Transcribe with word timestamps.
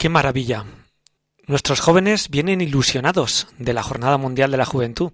¡Qué 0.00 0.08
maravilla! 0.08 0.64
Nuestros 1.46 1.80
jóvenes 1.80 2.30
vienen 2.30 2.62
ilusionados 2.62 3.48
de 3.58 3.74
la 3.74 3.82
Jornada 3.82 4.16
Mundial 4.16 4.50
de 4.50 4.56
la 4.56 4.64
Juventud. 4.64 5.12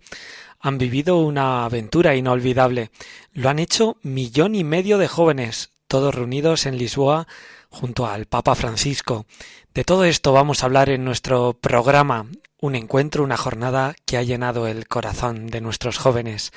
Han 0.61 0.79
vivido 0.79 1.19
una 1.19 1.65
aventura 1.65 2.15
inolvidable. 2.15 2.93
Lo 3.33 3.49
han 3.49 3.59
hecho 3.59 3.97
millón 4.03 4.55
y 4.55 4.63
medio 4.63 4.99
de 4.99 5.09
jóvenes, 5.09 5.71
todos 5.89 6.15
reunidos 6.15 6.67
en 6.67 6.79
Lisboa 6.79 7.27
junto 7.69 8.07
al 8.07 8.27
Papa 8.27 8.55
Francisco. 8.55 9.27
De 9.75 9.83
todo 9.83 10.05
esto 10.05 10.33
vamos 10.33 10.63
a 10.63 10.67
hablar 10.67 10.89
en 10.89 11.05
nuestro 11.05 11.55
programa, 11.55 12.27
un 12.61 12.77
encuentro, 12.77 13.25
una 13.25 13.37
jornada 13.37 13.97
que 14.05 14.19
ha 14.19 14.23
llenado 14.23 14.69
el 14.69 14.87
corazón 14.87 15.49
de 15.49 15.61
nuestros 15.61 15.99
jóvenes. 15.99 16.53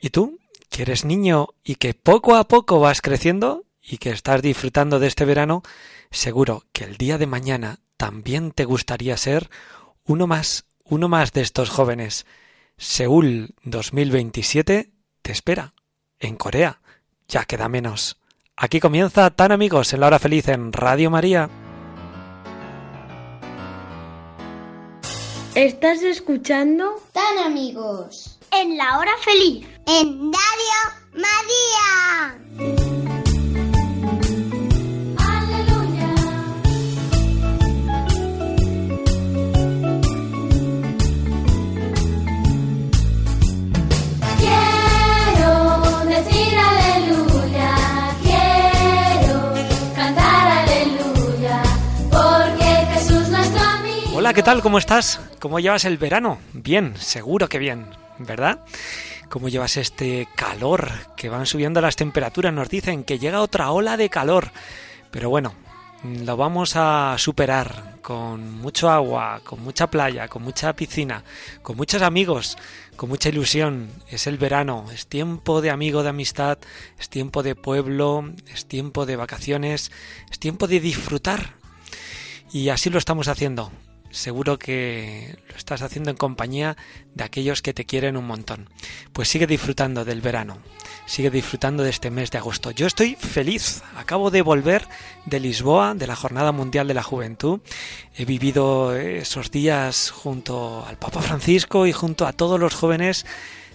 ¿Y 0.00 0.10
tú, 0.10 0.40
que 0.70 0.82
eres 0.82 1.04
niño 1.04 1.50
y 1.62 1.76
que 1.76 1.94
poco 1.94 2.34
a 2.34 2.48
poco 2.48 2.80
vas 2.80 3.00
creciendo 3.00 3.62
y 3.80 3.98
que 3.98 4.10
estás 4.10 4.42
disfrutando 4.42 4.98
de 4.98 5.06
este 5.06 5.24
verano, 5.24 5.62
seguro 6.14 6.64
que 6.72 6.84
el 6.84 6.96
día 6.96 7.18
de 7.18 7.26
mañana 7.26 7.80
también 7.96 8.52
te 8.52 8.64
gustaría 8.64 9.16
ser 9.16 9.50
uno 10.04 10.26
más, 10.26 10.64
uno 10.84 11.08
más 11.08 11.32
de 11.32 11.42
estos 11.42 11.70
jóvenes. 11.70 12.26
Seúl 12.76 13.54
2027 13.64 14.90
te 15.22 15.32
espera 15.32 15.74
en 16.18 16.36
Corea. 16.36 16.80
Ya 17.28 17.44
queda 17.44 17.68
menos. 17.68 18.18
Aquí 18.56 18.80
comienza 18.80 19.30
Tan 19.30 19.52
Amigos 19.52 19.92
en 19.92 20.00
la 20.00 20.06
hora 20.06 20.18
feliz 20.18 20.48
en 20.48 20.72
Radio 20.72 21.10
María. 21.10 21.50
¿Estás 25.54 26.02
escuchando? 26.02 27.00
Tan 27.12 27.38
amigos. 27.46 28.40
en 28.52 28.76
la 28.76 28.98
hora 28.98 29.12
feliz. 29.24 29.66
En 29.86 30.32
Radio 30.32 30.80
María. 31.12 33.13
¿Qué 54.34 54.42
tal? 54.42 54.62
¿Cómo 54.62 54.78
estás? 54.78 55.20
¿Cómo 55.38 55.60
llevas 55.60 55.84
el 55.84 55.96
verano? 55.96 56.40
Bien, 56.52 56.94
seguro 56.96 57.48
que 57.48 57.60
bien, 57.60 57.86
¿verdad? 58.18 58.64
¿Cómo 59.28 59.48
llevas 59.48 59.76
este 59.76 60.26
calor? 60.34 60.90
Que 61.16 61.28
van 61.28 61.46
subiendo 61.46 61.80
las 61.80 61.94
temperaturas, 61.94 62.52
nos 62.52 62.68
dicen 62.68 63.04
que 63.04 63.20
llega 63.20 63.40
otra 63.40 63.70
ola 63.70 63.96
de 63.96 64.10
calor. 64.10 64.50
Pero 65.12 65.30
bueno, 65.30 65.54
lo 66.02 66.36
vamos 66.36 66.72
a 66.74 67.14
superar 67.16 67.98
con 68.02 68.58
mucho 68.60 68.90
agua, 68.90 69.40
con 69.44 69.62
mucha 69.62 69.86
playa, 69.88 70.26
con 70.26 70.42
mucha 70.42 70.72
piscina, 70.72 71.22
con 71.62 71.76
muchos 71.76 72.02
amigos, 72.02 72.58
con 72.96 73.10
mucha 73.10 73.28
ilusión. 73.28 73.88
Es 74.08 74.26
el 74.26 74.36
verano, 74.36 74.86
es 74.92 75.06
tiempo 75.06 75.60
de 75.60 75.70
amigo, 75.70 76.02
de 76.02 76.08
amistad, 76.08 76.58
es 76.98 77.08
tiempo 77.08 77.44
de 77.44 77.54
pueblo, 77.54 78.32
es 78.52 78.66
tiempo 78.66 79.06
de 79.06 79.14
vacaciones, 79.14 79.92
es 80.28 80.40
tiempo 80.40 80.66
de 80.66 80.80
disfrutar. 80.80 81.50
Y 82.50 82.70
así 82.70 82.90
lo 82.90 82.98
estamos 82.98 83.28
haciendo. 83.28 83.70
Seguro 84.14 84.60
que 84.60 85.36
lo 85.48 85.56
estás 85.56 85.82
haciendo 85.82 86.08
en 86.08 86.16
compañía 86.16 86.76
de 87.14 87.24
aquellos 87.24 87.62
que 87.62 87.74
te 87.74 87.84
quieren 87.84 88.16
un 88.16 88.24
montón. 88.24 88.70
Pues 89.12 89.28
sigue 89.28 89.48
disfrutando 89.48 90.04
del 90.04 90.20
verano, 90.20 90.58
sigue 91.04 91.30
disfrutando 91.30 91.82
de 91.82 91.90
este 91.90 92.12
mes 92.12 92.30
de 92.30 92.38
agosto. 92.38 92.70
Yo 92.70 92.86
estoy 92.86 93.16
feliz, 93.16 93.82
acabo 93.96 94.30
de 94.30 94.42
volver 94.42 94.86
de 95.26 95.40
Lisboa, 95.40 95.96
de 95.96 96.06
la 96.06 96.14
Jornada 96.14 96.52
Mundial 96.52 96.86
de 96.86 96.94
la 96.94 97.02
Juventud. 97.02 97.58
He 98.16 98.24
vivido 98.24 98.94
esos 98.94 99.50
días 99.50 100.12
junto 100.12 100.86
al 100.86 100.96
Papa 100.96 101.20
Francisco 101.20 101.84
y 101.84 101.92
junto 101.92 102.24
a 102.24 102.32
todos 102.32 102.60
los 102.60 102.72
jóvenes 102.72 103.26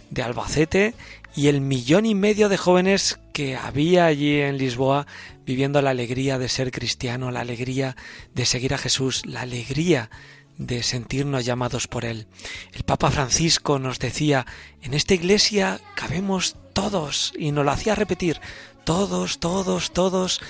de 0.10 0.24
Albacete 0.24 0.94
y 1.36 1.48
el 1.48 1.62
millón 1.62 2.06
y 2.06 2.16
medio 2.16 2.50
de 2.50 2.58
jóvenes 2.58 3.20
que 3.34 3.56
había 3.56 4.06
allí 4.06 4.42
en 4.42 4.58
Lisboa 4.58 5.08
viviendo 5.46 5.82
la 5.82 5.92
alegría 5.92 6.38
de 6.38 6.50
ser 6.50 6.72
cristiano, 6.72 7.32
la 7.32 7.42
alegría 7.42 7.96
de 8.34 8.46
seguir 8.46 8.74
a 8.74 8.78
Jesús, 8.78 9.26
la 9.26 9.42
alegría 9.42 10.10
de 10.58 10.84
sentirnos 10.84 11.46
llamados 11.46 11.88
por 11.88 12.06
Él. 12.06 12.28
El 12.74 12.84
Papa 12.84 13.10
Francisco 13.10 13.80
nos 13.80 13.98
decía, 13.98 14.46
en 14.82 14.94
esta 14.94 15.14
iglesia 15.14 15.80
cabemos 15.96 16.56
todos, 16.74 17.34
y 17.38 17.52
nos 17.52 17.66
lo 17.66 17.72
hacía 17.72 17.96
repetir, 17.96 18.42
todos, 18.84 19.40
todos, 19.40 19.92
todos, 19.92 20.42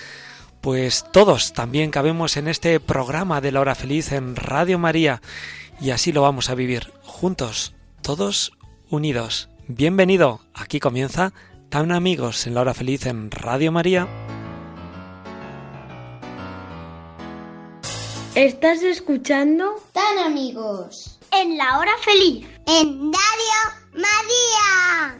pues 0.61 1.06
todos 1.13 1.53
también 1.53 1.91
cabemos 1.91 2.38
en 2.38 2.47
este 2.47 2.79
programa 2.79 3.40
de 3.40 3.51
la 3.51 3.61
hora 3.61 3.75
feliz 3.75 4.11
en 4.11 4.35
Radio 4.35 4.79
María, 4.79 5.22
y 5.79 5.91
así 5.91 6.11
lo 6.11 6.23
vamos 6.23 6.50
a 6.50 6.56
vivir, 6.56 6.91
juntos, 7.03 7.73
todos 8.01 8.51
unidos. 8.90 9.50
Bienvenido, 9.72 10.40
aquí 10.56 10.80
comienza 10.80 11.31
Tan 11.69 11.91
Amigos 11.91 12.47
en 12.47 12.56
la 12.56 12.62
hora 12.62 12.74
feliz 12.74 13.06
en 13.06 13.30
Radio 13.30 13.72
María. 13.72 14.07
¿Estás 18.34 18.81
escuchando? 18.81 19.75
Tan 19.91 20.18
amigos. 20.25 21.19
En 21.31 21.56
la 21.56 21.78
hora 21.78 21.91
feliz. 22.03 22.47
En 22.66 23.13
Radio 23.13 23.59
María. 23.94 25.19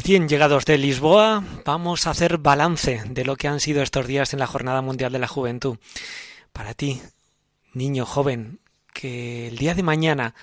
Recién 0.00 0.30
llegados 0.30 0.64
de 0.64 0.78
Lisboa, 0.78 1.44
vamos 1.66 2.06
a 2.06 2.10
hacer 2.12 2.38
balance 2.38 3.02
de 3.10 3.22
lo 3.26 3.36
que 3.36 3.48
han 3.48 3.60
sido 3.60 3.82
estos 3.82 4.06
días 4.06 4.32
en 4.32 4.38
la 4.38 4.46
Jornada 4.46 4.80
Mundial 4.80 5.12
de 5.12 5.18
la 5.18 5.28
Juventud. 5.28 5.76
Para 6.54 6.72
ti, 6.72 7.02
niño 7.74 8.06
joven, 8.06 8.60
que 8.94 9.48
el 9.48 9.58
día 9.58 9.74
de 9.74 9.82
mañana 9.82 10.34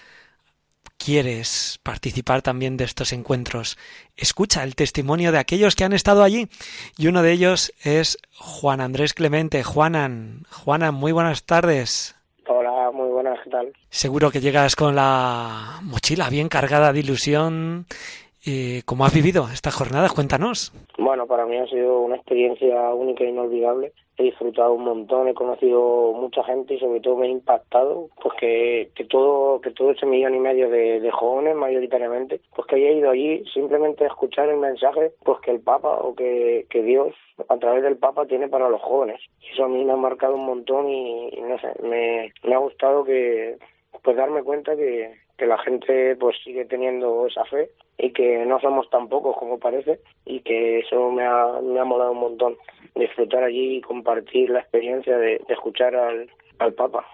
quieres 1.00 1.80
participar 1.82 2.44
también 2.44 2.78
de 2.78 2.84
estos 2.84 3.14
encuentros, 3.14 3.80
escucha 4.16 4.64
el 4.64 4.76
testimonio 4.76 5.32
de 5.32 5.40
aquellos 5.40 5.76
que 5.76 5.86
han 5.86 5.94
estado 5.94 6.22
allí. 6.22 6.50
Y 6.96 7.08
uno 7.08 7.24
de 7.24 7.32
ellos 7.32 7.74
es 7.84 8.20
Juan 8.36 8.80
Andrés 8.80 9.16
Clemente. 9.16 9.64
Juanan, 9.64 10.46
Juanan, 10.52 10.94
muy 10.94 11.14
buenas 11.14 11.46
tardes. 11.46 12.16
Hola, 12.48 12.92
muy 12.94 13.10
buenas, 13.10 13.40
¿qué 13.44 13.50
tal? 13.50 13.74
Seguro 13.90 14.30
que 14.30 14.40
llegas 14.40 14.76
con 14.76 14.96
la 14.96 15.80
mochila 15.82 16.30
bien 16.30 16.48
cargada 16.48 16.94
de 16.94 17.00
ilusión. 17.00 17.88
Eh, 18.50 18.82
¿Cómo 18.86 19.04
has 19.04 19.14
vivido 19.14 19.46
esta 19.52 19.72
jornada? 19.72 20.08
Cuéntanos. 20.08 20.72
Bueno, 20.98 21.28
para 21.28 21.46
mí 21.46 21.58
ha 21.58 21.68
sido 21.68 22.00
una 22.00 22.16
experiencia 22.16 22.94
única 22.94 23.26
e 23.26 23.30
inolvidable. 23.30 23.92
He 24.16 24.24
disfrutado 24.24 24.72
un 24.72 24.86
montón, 24.86 25.28
he 25.28 25.34
conocido 25.34 26.14
mucha 26.14 26.46
gente 26.46 26.76
y 26.76 26.80
sobre 26.80 27.02
todo 27.02 27.18
me 27.18 27.28
ha 27.28 27.30
impactado 27.30 28.08
pues 28.24 28.36
que, 28.40 28.90
que 28.96 29.04
todo 29.04 29.60
que 29.60 29.72
todo 29.72 29.92
ese 29.92 30.06
millón 30.06 30.34
y 30.36 30.40
medio 30.40 30.70
de, 30.70 31.12
jóvenes 31.12 31.56
mayoritariamente 31.58 32.40
pues 32.56 32.66
que 32.70 32.76
haya 32.76 32.92
ido 32.92 33.10
allí 33.12 33.44
simplemente 33.54 34.06
a 34.06 34.08
escuchar 34.08 34.48
el 34.48 34.58
mensaje 34.58 35.12
pues 35.26 35.40
que 35.42 35.52
el 35.52 35.60
Papa 35.60 35.98
o 35.98 36.16
que, 36.16 36.68
que 36.70 36.82
Dios 36.84 37.14
a 37.50 37.58
través 37.58 37.84
del 37.84 37.98
Papa 37.98 38.28
tiene 38.28 38.48
para 38.48 38.70
los 38.70 38.82
jóvenes. 38.82 39.20
Eso 39.52 39.66
a 39.66 39.68
mí 39.68 39.84
me 39.84 39.92
ha 39.92 39.98
marcado 39.98 40.36
un 40.36 40.46
montón 40.46 40.88
y, 40.88 41.28
y 41.34 41.42
no 41.42 41.60
sé, 41.60 41.74
me, 41.84 42.32
me 42.44 42.56
ha 42.56 42.60
gustado 42.60 43.04
que 43.04 43.58
pues 44.04 44.16
darme 44.16 44.42
cuenta 44.44 44.74
que, 44.78 45.27
que 45.38 45.46
la 45.46 45.58
gente 45.60 46.16
pues 46.16 46.36
sigue 46.44 46.66
teniendo 46.66 47.28
esa 47.28 47.46
fe 47.46 47.70
y 47.98 48.12
que 48.12 48.46
no 48.46 48.60
somos 48.60 48.90
tan 48.90 49.08
pocos 49.08 49.36
como 49.38 49.60
parece 49.60 50.00
y 50.26 50.42
que 50.42 50.80
eso 50.80 51.12
me 51.12 51.24
ha, 51.24 51.60
me 51.62 51.80
ha 51.80 51.86
molado 51.86 52.12
un 52.12 52.20
montón 52.20 52.58
disfrutar 52.96 53.44
allí 53.44 53.78
y 53.78 53.82
compartir 53.82 54.50
la 54.50 54.60
experiencia 54.60 55.18
de, 55.18 55.42
de 55.48 55.54
escuchar 55.54 55.96
al, 55.96 56.30
al 56.60 56.74
Papa. 56.74 57.06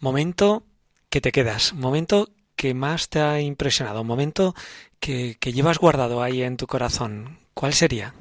Momento 0.00 0.62
que 1.10 1.20
te 1.20 1.32
quedas, 1.32 1.74
momento 1.74 2.26
que 2.56 2.74
más 2.74 3.08
te 3.08 3.20
ha 3.20 3.40
impresionado, 3.40 4.04
momento 4.04 4.52
que, 5.00 5.36
que 5.40 5.52
llevas 5.52 5.78
guardado 5.78 6.22
ahí 6.22 6.42
en 6.42 6.56
tu 6.56 6.66
corazón. 6.66 7.38
¿Cuál 7.54 7.72
sería? 7.72 8.12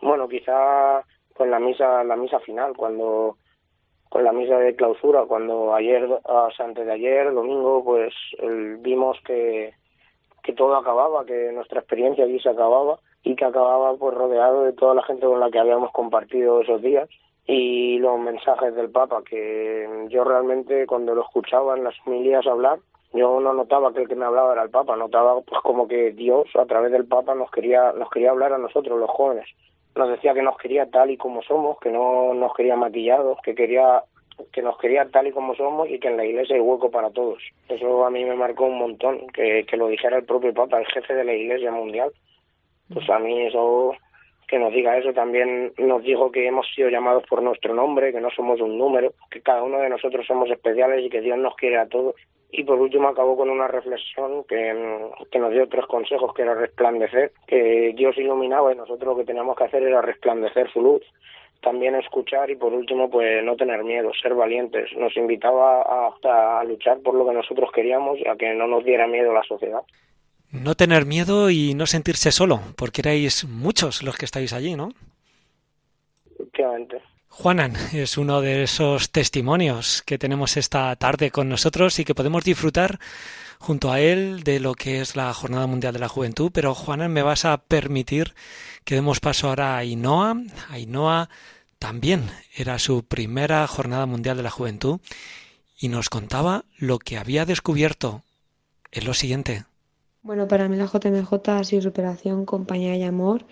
Bueno, 0.00 0.28
quizá 0.28 1.04
con 1.34 1.50
la 1.50 1.58
misa 1.58 2.04
la 2.04 2.16
misa 2.16 2.38
final 2.40 2.72
cuando 2.76 3.36
con 4.16 4.24
la 4.24 4.32
misa 4.32 4.58
de 4.58 4.74
clausura 4.74 5.26
cuando 5.26 5.74
ayer 5.74 6.08
sea, 6.56 6.64
antes 6.64 6.86
de 6.86 6.90
ayer 6.90 7.34
domingo 7.34 7.84
pues 7.84 8.14
vimos 8.78 9.18
que 9.26 9.74
que 10.42 10.54
todo 10.54 10.74
acababa 10.74 11.26
que 11.26 11.52
nuestra 11.52 11.80
experiencia 11.80 12.24
allí 12.24 12.40
se 12.40 12.48
acababa 12.48 12.98
y 13.22 13.36
que 13.36 13.44
acababa 13.44 13.94
pues 13.98 14.14
rodeado 14.14 14.62
de 14.62 14.72
toda 14.72 14.94
la 14.94 15.02
gente 15.02 15.26
con 15.26 15.38
la 15.38 15.50
que 15.50 15.58
habíamos 15.58 15.92
compartido 15.92 16.62
esos 16.62 16.80
días 16.80 17.10
y 17.46 17.98
los 17.98 18.18
mensajes 18.18 18.74
del 18.74 18.88
Papa 18.88 19.20
que 19.22 19.86
yo 20.08 20.24
realmente 20.24 20.86
cuando 20.86 21.14
lo 21.14 21.20
escuchaba 21.20 21.76
en 21.76 21.84
las 21.84 21.94
homilías 22.06 22.46
hablar 22.46 22.78
yo 23.12 23.38
no 23.38 23.52
notaba 23.52 23.92
que 23.92 24.00
el 24.00 24.08
que 24.08 24.16
me 24.16 24.24
hablaba 24.24 24.54
era 24.54 24.62
el 24.62 24.70
Papa 24.70 24.96
notaba 24.96 25.42
pues 25.42 25.60
como 25.60 25.86
que 25.86 26.12
Dios 26.12 26.46
a 26.54 26.64
través 26.64 26.90
del 26.90 27.04
Papa 27.04 27.34
nos 27.34 27.50
quería 27.50 27.92
nos 27.92 28.08
quería 28.08 28.30
hablar 28.30 28.54
a 28.54 28.58
nosotros 28.58 28.98
los 28.98 29.10
jóvenes 29.10 29.46
nos 29.96 30.10
decía 30.10 30.34
que 30.34 30.42
nos 30.42 30.56
quería 30.58 30.86
tal 30.86 31.10
y 31.10 31.16
como 31.16 31.42
somos, 31.42 31.78
que 31.80 31.90
no 31.90 32.34
nos 32.34 32.54
quería 32.54 32.76
maquillados, 32.76 33.38
que 33.42 33.54
quería 33.54 34.02
que 34.52 34.60
nos 34.60 34.76
quería 34.78 35.06
tal 35.06 35.26
y 35.26 35.32
como 35.32 35.54
somos 35.54 35.88
y 35.88 35.98
que 35.98 36.08
en 36.08 36.18
la 36.18 36.24
iglesia 36.24 36.56
hay 36.56 36.60
hueco 36.60 36.90
para 36.90 37.10
todos. 37.10 37.42
Eso 37.68 38.04
a 38.04 38.10
mí 38.10 38.24
me 38.24 38.34
marcó 38.34 38.66
un 38.66 38.78
montón, 38.78 39.26
que, 39.28 39.64
que 39.64 39.76
lo 39.76 39.88
dijera 39.88 40.18
el 40.18 40.24
propio 40.24 40.52
Papa, 40.52 40.78
el 40.78 40.86
jefe 40.86 41.14
de 41.14 41.24
la 41.24 41.32
iglesia 41.32 41.70
mundial. 41.70 42.12
Pues 42.92 43.08
a 43.08 43.18
mí 43.18 43.46
eso, 43.46 43.94
que 44.46 44.58
nos 44.58 44.72
diga 44.72 44.96
eso, 44.98 45.12
también 45.12 45.72
nos 45.78 46.02
dijo 46.02 46.30
que 46.30 46.46
hemos 46.46 46.66
sido 46.74 46.90
llamados 46.90 47.24
por 47.28 47.42
nuestro 47.42 47.74
nombre, 47.74 48.12
que 48.12 48.20
no 48.20 48.30
somos 48.30 48.60
un 48.60 48.78
número, 48.78 49.14
que 49.30 49.40
cada 49.40 49.62
uno 49.62 49.78
de 49.78 49.88
nosotros 49.88 50.26
somos 50.26 50.50
especiales 50.50 51.04
y 51.04 51.10
que 51.10 51.20
Dios 51.20 51.38
nos 51.38 51.56
quiere 51.56 51.78
a 51.78 51.88
todos. 51.88 52.14
Y 52.50 52.64
por 52.64 52.80
último 52.80 53.08
acabó 53.08 53.36
con 53.36 53.50
una 53.50 53.68
reflexión 53.68 54.44
que, 54.44 55.10
que 55.30 55.38
nos 55.38 55.52
dio 55.52 55.68
tres 55.68 55.86
consejos, 55.86 56.32
que 56.32 56.42
era 56.42 56.54
resplandecer, 56.54 57.32
que 57.46 57.92
Dios 57.96 58.16
iluminaba 58.16 58.72
y 58.72 58.76
nosotros 58.76 59.14
lo 59.14 59.16
que 59.16 59.24
teníamos 59.24 59.56
que 59.56 59.64
hacer 59.64 59.82
era 59.82 60.00
resplandecer 60.00 60.70
su 60.72 60.80
luz. 60.80 61.02
También 61.60 61.96
escuchar 61.96 62.50
y 62.50 62.56
por 62.56 62.72
último 62.72 63.10
pues 63.10 63.42
no 63.42 63.56
tener 63.56 63.82
miedo, 63.82 64.12
ser 64.22 64.34
valientes. 64.34 64.90
Nos 64.96 65.16
invitaba 65.16 65.82
a, 65.82 66.60
a 66.60 66.64
luchar 66.64 67.00
por 67.00 67.14
lo 67.14 67.26
que 67.26 67.34
nosotros 67.34 67.70
queríamos 67.74 68.18
y 68.18 68.28
a 68.28 68.36
que 68.36 68.54
no 68.54 68.68
nos 68.68 68.84
diera 68.84 69.06
miedo 69.06 69.32
la 69.32 69.42
sociedad. 69.42 69.80
No 70.52 70.74
tener 70.74 71.04
miedo 71.04 71.50
y 71.50 71.74
no 71.74 71.86
sentirse 71.86 72.30
solo, 72.30 72.60
porque 72.76 73.00
erais 73.00 73.44
muchos 73.44 74.02
los 74.02 74.16
que 74.16 74.24
estáis 74.24 74.52
allí, 74.52 74.76
¿no? 74.76 74.90
Efectivamente. 76.38 77.02
Juanan 77.28 77.74
es 77.92 78.16
uno 78.16 78.40
de 78.40 78.62
esos 78.62 79.10
testimonios 79.10 80.02
que 80.06 80.18
tenemos 80.18 80.56
esta 80.56 80.94
tarde 80.96 81.30
con 81.30 81.48
nosotros 81.48 81.98
y 81.98 82.04
que 82.04 82.14
podemos 82.14 82.44
disfrutar 82.44 82.98
junto 83.58 83.92
a 83.92 84.00
él 84.00 84.42
de 84.42 84.60
lo 84.60 84.74
que 84.74 85.00
es 85.00 85.16
la 85.16 85.32
Jornada 85.34 85.66
Mundial 85.66 85.92
de 85.92 85.98
la 85.98 86.08
Juventud. 86.08 86.50
Pero 86.52 86.74
Juanan, 86.74 87.12
me 87.12 87.22
vas 87.22 87.44
a 87.44 87.58
permitir 87.58 88.34
que 88.84 88.94
demos 88.94 89.20
paso 89.20 89.48
ahora 89.48 89.74
a 89.74 89.78
Ainhoa. 89.78 90.36
Ainhoa 90.70 91.28
también 91.78 92.30
era 92.54 92.78
su 92.78 93.04
primera 93.04 93.66
Jornada 93.66 94.06
Mundial 94.06 94.36
de 94.36 94.42
la 94.42 94.50
Juventud 94.50 95.00
y 95.78 95.88
nos 95.88 96.08
contaba 96.08 96.64
lo 96.78 96.98
que 96.98 97.18
había 97.18 97.44
descubierto. 97.44 98.22
Es 98.90 99.04
lo 99.04 99.14
siguiente. 99.14 99.64
Bueno, 100.22 100.48
para 100.48 100.68
mí 100.68 100.76
la 100.76 100.86
JMJ 100.86 101.32
ha 101.50 101.64
sido 101.64 101.82
superación, 101.82 102.46
compañía 102.46 102.96
y 102.96 103.02
amor 103.02 103.44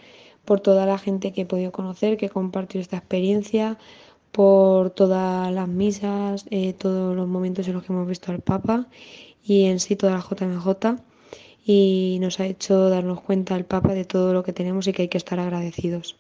por 0.44 0.60
toda 0.60 0.86
la 0.86 0.98
gente 0.98 1.32
que 1.32 1.42
he 1.42 1.46
podido 1.46 1.72
conocer, 1.72 2.16
que 2.16 2.28
compartió 2.28 2.80
esta 2.80 2.96
experiencia, 2.96 3.78
por 4.34 4.90
todas 4.90 5.52
las 5.52 5.68
misas, 5.68 6.46
eh, 6.50 6.72
todos 6.72 7.14
los 7.14 7.28
momentos 7.28 7.68
en 7.68 7.74
los 7.74 7.84
que 7.84 7.92
hemos 7.92 8.08
visto 8.08 8.32
al 8.32 8.40
Papa 8.40 8.88
y 9.44 9.66
en 9.66 9.78
sí 9.78 9.94
toda 9.94 10.14
la 10.14 10.20
JMJ 10.20 10.96
y 11.64 12.18
nos 12.20 12.40
ha 12.40 12.46
hecho 12.46 12.90
darnos 12.90 13.20
cuenta 13.20 13.54
al 13.54 13.64
Papa 13.64 13.94
de 13.94 14.04
todo 14.04 14.32
lo 14.32 14.42
que 14.42 14.52
tenemos 14.52 14.88
y 14.88 14.92
que 14.92 15.02
hay 15.02 15.08
que 15.08 15.18
estar 15.18 15.38
agradecidos. 15.38 16.16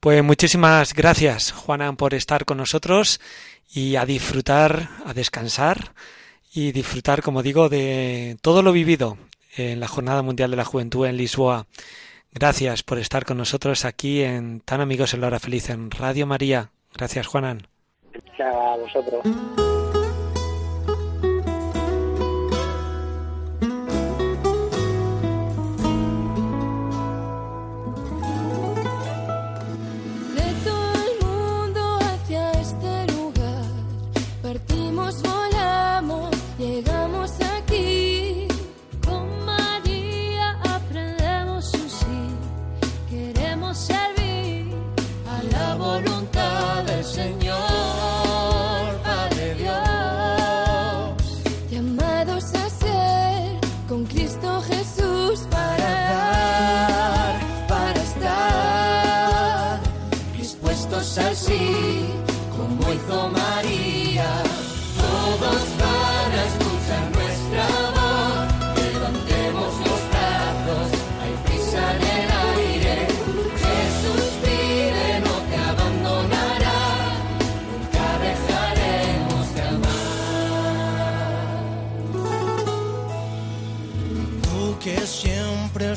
Pues 0.00 0.22
muchísimas 0.22 0.94
gracias, 0.94 1.50
Juanan, 1.50 1.96
por 1.96 2.14
estar 2.14 2.44
con 2.44 2.58
nosotros 2.58 3.20
y 3.68 3.96
a 3.96 4.06
disfrutar, 4.06 4.88
a 5.04 5.12
descansar 5.12 5.92
y 6.54 6.70
disfrutar, 6.70 7.22
como 7.22 7.42
digo, 7.42 7.68
de 7.68 8.38
todo 8.42 8.62
lo 8.62 8.72
vivido 8.72 9.18
en 9.56 9.80
la 9.80 9.88
Jornada 9.88 10.22
Mundial 10.22 10.52
de 10.52 10.56
la 10.56 10.64
Juventud 10.64 11.04
en 11.06 11.16
Lisboa. 11.16 11.66
Gracias 12.38 12.84
por 12.84 12.98
estar 12.98 13.24
con 13.24 13.36
nosotros 13.36 13.84
aquí 13.84 14.22
en 14.22 14.60
Tan 14.60 14.80
Amigos 14.80 15.12
en 15.12 15.22
la 15.22 15.26
Hora 15.26 15.40
Feliz 15.40 15.70
en 15.70 15.90
Radio 15.90 16.24
María. 16.24 16.70
Gracias, 16.94 17.26
Juanan. 17.26 17.66
A 18.38 18.76
vosotros. 18.76 19.67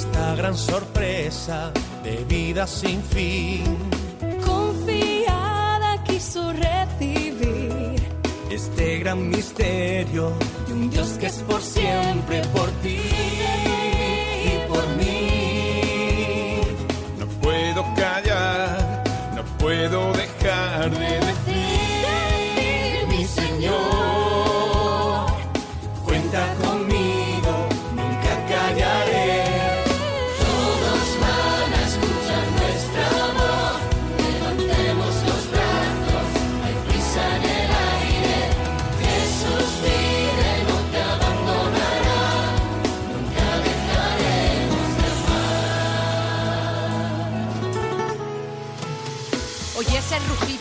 Esta 0.00 0.34
gran 0.34 0.56
sorpresa 0.56 1.72
de 2.02 2.24
vida 2.24 2.66
sin 2.66 3.02
fin. 3.02 3.64
Confiada 4.46 6.02
quiso 6.04 6.52
recibir 6.52 8.00
Este 8.50 8.98
gran 9.00 9.28
misterio 9.28 10.32
de 10.66 10.72
un 10.72 10.88
Dios 10.90 11.08
que 11.20 11.26
es 11.26 11.42
por 11.42 11.60
siempre 11.60 12.40
por 12.54 12.70
ti 12.82 13.09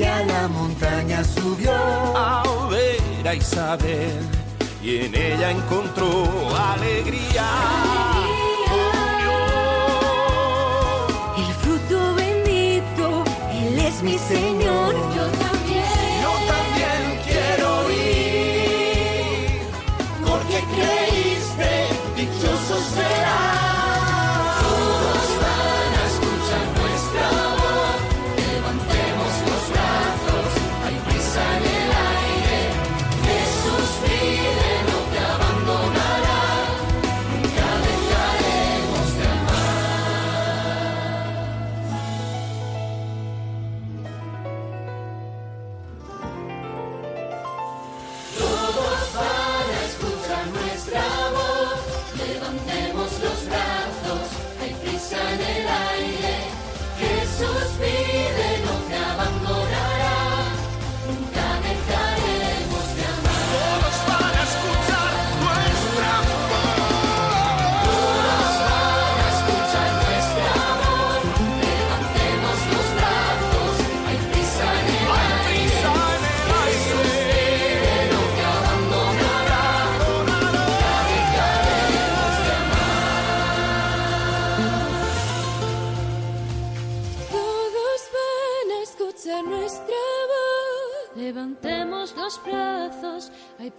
y 0.00 0.04
a 0.04 0.24
la 0.24 0.48
montaña 0.48 1.22
subió 1.22 1.72
a 2.16 2.42
ver 2.70 3.28
a 3.28 3.34
Isabel 3.34 4.18
y 4.82 5.04
en 5.04 5.14
ella 5.14 5.50
encontró 5.50 6.08
alegría. 6.56 7.46
El 11.36 11.52
fruto 11.62 12.14
bendito, 12.14 13.24
Él 13.52 13.78
es 13.78 14.02
mi 14.02 14.16
Señor. 14.16 14.94
Yo 15.16 15.26
también. 15.44 15.84
Yo 16.24 16.32
también 16.54 17.02
quiero 17.26 17.90
ir 17.90 19.60
porque 20.26 20.58
creíste, 20.76 21.70
dichoso 22.16 22.76
serás. 22.94 23.59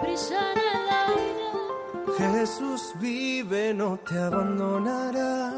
En 0.04 0.58
el 0.58 0.90
aire. 1.08 2.40
Jesús 2.40 2.94
vive, 3.00 3.74
no 3.74 3.98
te 3.98 4.18
abandonará. 4.18 5.54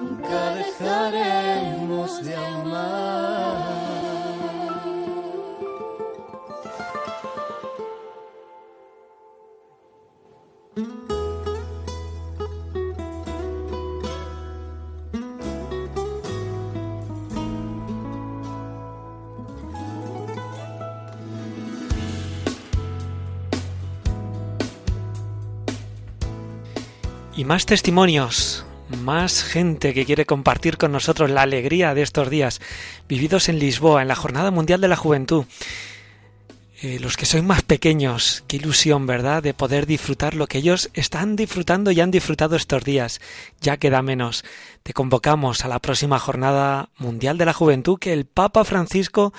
Nunca 0.00 0.54
dejaremos 0.54 2.24
de 2.24 2.36
amar. 2.36 4.11
Y 27.34 27.44
más 27.44 27.64
testimonios, 27.64 28.66
más 29.02 29.42
gente 29.42 29.94
que 29.94 30.04
quiere 30.04 30.26
compartir 30.26 30.76
con 30.76 30.92
nosotros 30.92 31.30
la 31.30 31.42
alegría 31.42 31.94
de 31.94 32.02
estos 32.02 32.28
días 32.28 32.60
vividos 33.08 33.48
en 33.48 33.58
Lisboa, 33.58 34.02
en 34.02 34.08
la 34.08 34.16
Jornada 34.16 34.50
Mundial 34.50 34.80
de 34.80 34.88
la 34.88 34.96
Juventud. 34.96 35.46
eh, 36.82 36.98
los 36.98 37.16
que 37.16 37.26
sois 37.26 37.44
más 37.44 37.62
pequeños, 37.62 38.42
qué 38.48 38.56
ilusión, 38.56 39.06
¿verdad?, 39.06 39.40
de 39.40 39.54
poder 39.54 39.86
disfrutar 39.86 40.34
lo 40.34 40.48
que 40.48 40.58
ellos 40.58 40.90
están 40.94 41.36
disfrutando 41.36 41.92
y 41.92 42.00
han 42.00 42.10
disfrutado 42.10 42.56
estos 42.56 42.82
días. 42.82 43.20
Ya 43.60 43.76
queda 43.76 44.02
menos. 44.02 44.44
Te 44.82 44.92
convocamos 44.92 45.64
a 45.64 45.68
la 45.68 45.78
próxima 45.78 46.18
Jornada 46.18 46.88
Mundial 46.98 47.38
de 47.38 47.44
la 47.44 47.52
Juventud 47.52 48.00
que 48.00 48.12
el 48.12 48.26
Papa 48.26 48.64
Francisco 48.64 49.32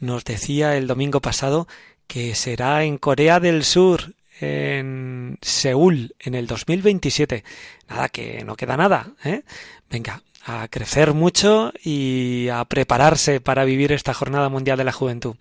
nos 0.00 0.24
decía 0.24 0.76
el 0.76 0.86
domingo 0.86 1.20
pasado 1.22 1.66
que 2.06 2.34
será 2.34 2.84
en 2.84 2.98
Corea 2.98 3.40
del 3.40 3.64
Sur, 3.64 4.14
en 4.42 5.38
Seúl, 5.40 6.14
en 6.18 6.34
el 6.34 6.46
2027. 6.46 7.44
Nada, 7.88 8.08
que 8.08 8.44
no 8.44 8.56
queda 8.56 8.76
nada, 8.76 9.12
¿eh? 9.24 9.42
Venga, 9.90 10.22
a 10.44 10.68
crecer 10.68 11.14
mucho 11.14 11.72
y 11.82 12.48
a 12.48 12.64
prepararse 12.64 13.40
para 13.40 13.64
vivir 13.64 13.92
esta 13.92 14.14
Jornada 14.14 14.48
Mundial 14.48 14.78
de 14.78 14.84
la 14.84 14.92
Juventud. 14.92 15.36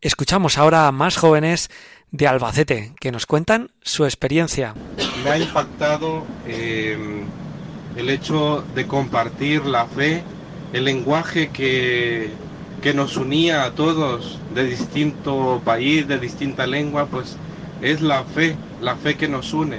Escuchamos 0.00 0.58
ahora 0.58 0.86
a 0.86 0.92
más 0.92 1.16
jóvenes 1.16 1.70
de 2.10 2.28
Albacete 2.28 2.92
que 3.00 3.10
nos 3.10 3.26
cuentan 3.26 3.70
su 3.82 4.04
experiencia. 4.04 4.74
Me 5.24 5.30
ha 5.30 5.38
impactado 5.38 6.24
eh, 6.46 7.24
el 7.96 8.10
hecho 8.10 8.64
de 8.74 8.86
compartir 8.86 9.64
la 9.64 9.86
fe, 9.86 10.22
el 10.72 10.84
lenguaje 10.84 11.48
que, 11.50 12.30
que 12.82 12.94
nos 12.94 13.16
unía 13.16 13.64
a 13.64 13.72
todos 13.72 14.38
de 14.54 14.64
distinto 14.64 15.62
país, 15.64 16.06
de 16.06 16.18
distinta 16.18 16.66
lengua, 16.66 17.06
pues 17.06 17.36
es 17.82 18.00
la 18.00 18.24
fe, 18.24 18.56
la 18.80 18.96
fe 18.96 19.16
que 19.16 19.28
nos 19.28 19.52
une. 19.52 19.78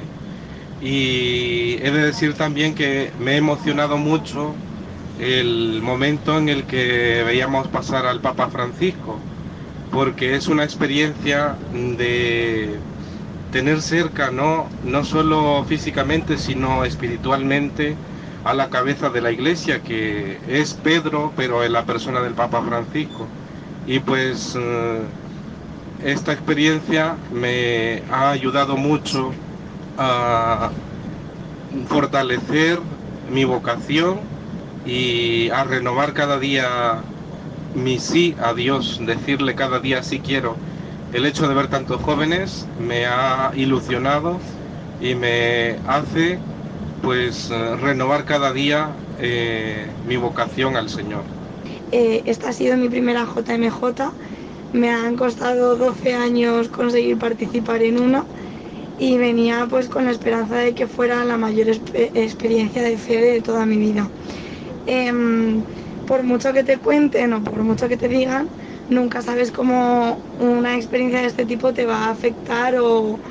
Y 0.82 1.78
he 1.82 1.92
de 1.92 2.06
decir 2.06 2.34
también 2.34 2.76
que 2.76 3.12
me 3.20 3.32
ha 3.32 3.38
emocionado 3.38 3.98
mucho 3.98 4.54
el 5.20 5.82
momento 5.82 6.38
en 6.38 6.50
el 6.50 6.64
que 6.66 7.24
veíamos 7.26 7.68
pasar 7.68 8.06
al 8.06 8.20
Papa 8.20 8.50
Francisco, 8.50 9.18
porque 9.92 10.36
es 10.36 10.48
una 10.48 10.64
experiencia 10.64 11.56
de 11.72 12.80
tener 13.52 13.82
cerca, 13.82 14.32
no, 14.32 14.68
no 14.84 15.06
solo 15.06 15.64
físicamente, 15.68 16.38
sino 16.38 16.84
espiritualmente, 16.84 17.96
a 18.44 18.54
la 18.54 18.70
cabeza 18.70 19.10
de 19.10 19.22
la 19.22 19.32
iglesia, 19.32 19.82
que 19.82 20.38
es 20.48 20.74
Pedro, 20.74 21.32
pero 21.36 21.64
en 21.64 21.72
la 21.72 21.86
persona 21.86 22.20
del 22.22 22.34
Papa 22.34 22.62
Francisco. 22.62 23.28
Y 23.88 24.00
pues 24.00 24.58
eh, 24.60 25.02
esta 26.04 26.34
experiencia 26.34 27.16
me 27.32 28.04
ha 28.12 28.32
ayudado 28.32 28.76
mucho 28.76 29.32
a 29.98 30.70
fortalecer 31.88 32.80
mi 33.32 33.46
vocación 33.46 34.20
y 34.86 35.50
a 35.50 35.64
renovar 35.64 36.14
cada 36.14 36.40
día 36.40 37.02
mi 37.76 38.00
sí 38.00 38.36
a 38.42 38.54
Dios, 38.54 39.00
decirle 39.06 39.56
cada 39.56 39.80
día 39.80 40.04
sí 40.04 40.20
quiero. 40.20 40.56
El 41.14 41.26
hecho 41.26 41.48
de 41.48 41.54
ver 41.54 41.68
tantos 41.68 42.02
jóvenes 42.02 42.66
me 42.86 43.06
ha 43.06 43.52
ilusionado 43.56 44.40
y 45.02 45.16
me 45.16 45.78
hace 45.88 46.38
pues 47.02 47.50
renovar 47.82 48.26
cada 48.26 48.54
día 48.54 48.90
eh, 49.20 49.88
mi 50.08 50.18
vocación 50.18 50.76
al 50.76 50.90
Señor. 50.90 51.24
Eh, 51.92 52.24
esta 52.26 52.50
ha 52.50 52.54
sido 52.54 52.76
mi 52.78 52.90
primera 52.90 53.26
JMJ 53.26 54.12
me 54.74 54.90
han 54.92 55.16
costado 55.16 55.78
12 55.78 56.14
años 56.16 56.70
conseguir 56.70 57.18
participar 57.18 57.84
en 57.84 58.00
una 58.00 58.28
y 58.98 59.18
venía 59.18 59.68
pues 59.70 59.90
con 59.90 60.06
la 60.06 60.12
esperanza 60.12 60.58
de 60.58 60.76
que 60.76 60.88
fuera 60.88 61.26
la 61.26 61.38
mayor 61.38 61.68
experiencia 61.70 62.84
de 62.84 62.98
fe 62.98 63.18
de 63.18 63.42
toda 63.42 63.66
mi 63.66 63.78
vida. 63.78 64.12
Em, 64.86 65.66
por 66.06 66.24
mucho 66.24 66.54
que 66.54 66.64
te 66.64 66.80
cuenten 66.80 67.34
o 67.34 67.44
por 67.44 67.64
mucho 67.64 67.88
que 67.90 67.98
te 67.98 68.08
digan, 68.10 68.52
nunca 68.88 69.22
sabes 69.22 69.52
cómo 69.52 70.24
una 70.38 70.76
experiencia 70.76 71.22
de 71.22 71.28
este 71.28 71.46
tipo 71.46 71.74
te 71.74 71.86
va 71.86 72.06
a 72.06 72.12
afectar 72.12 72.76
o, 72.80 73.22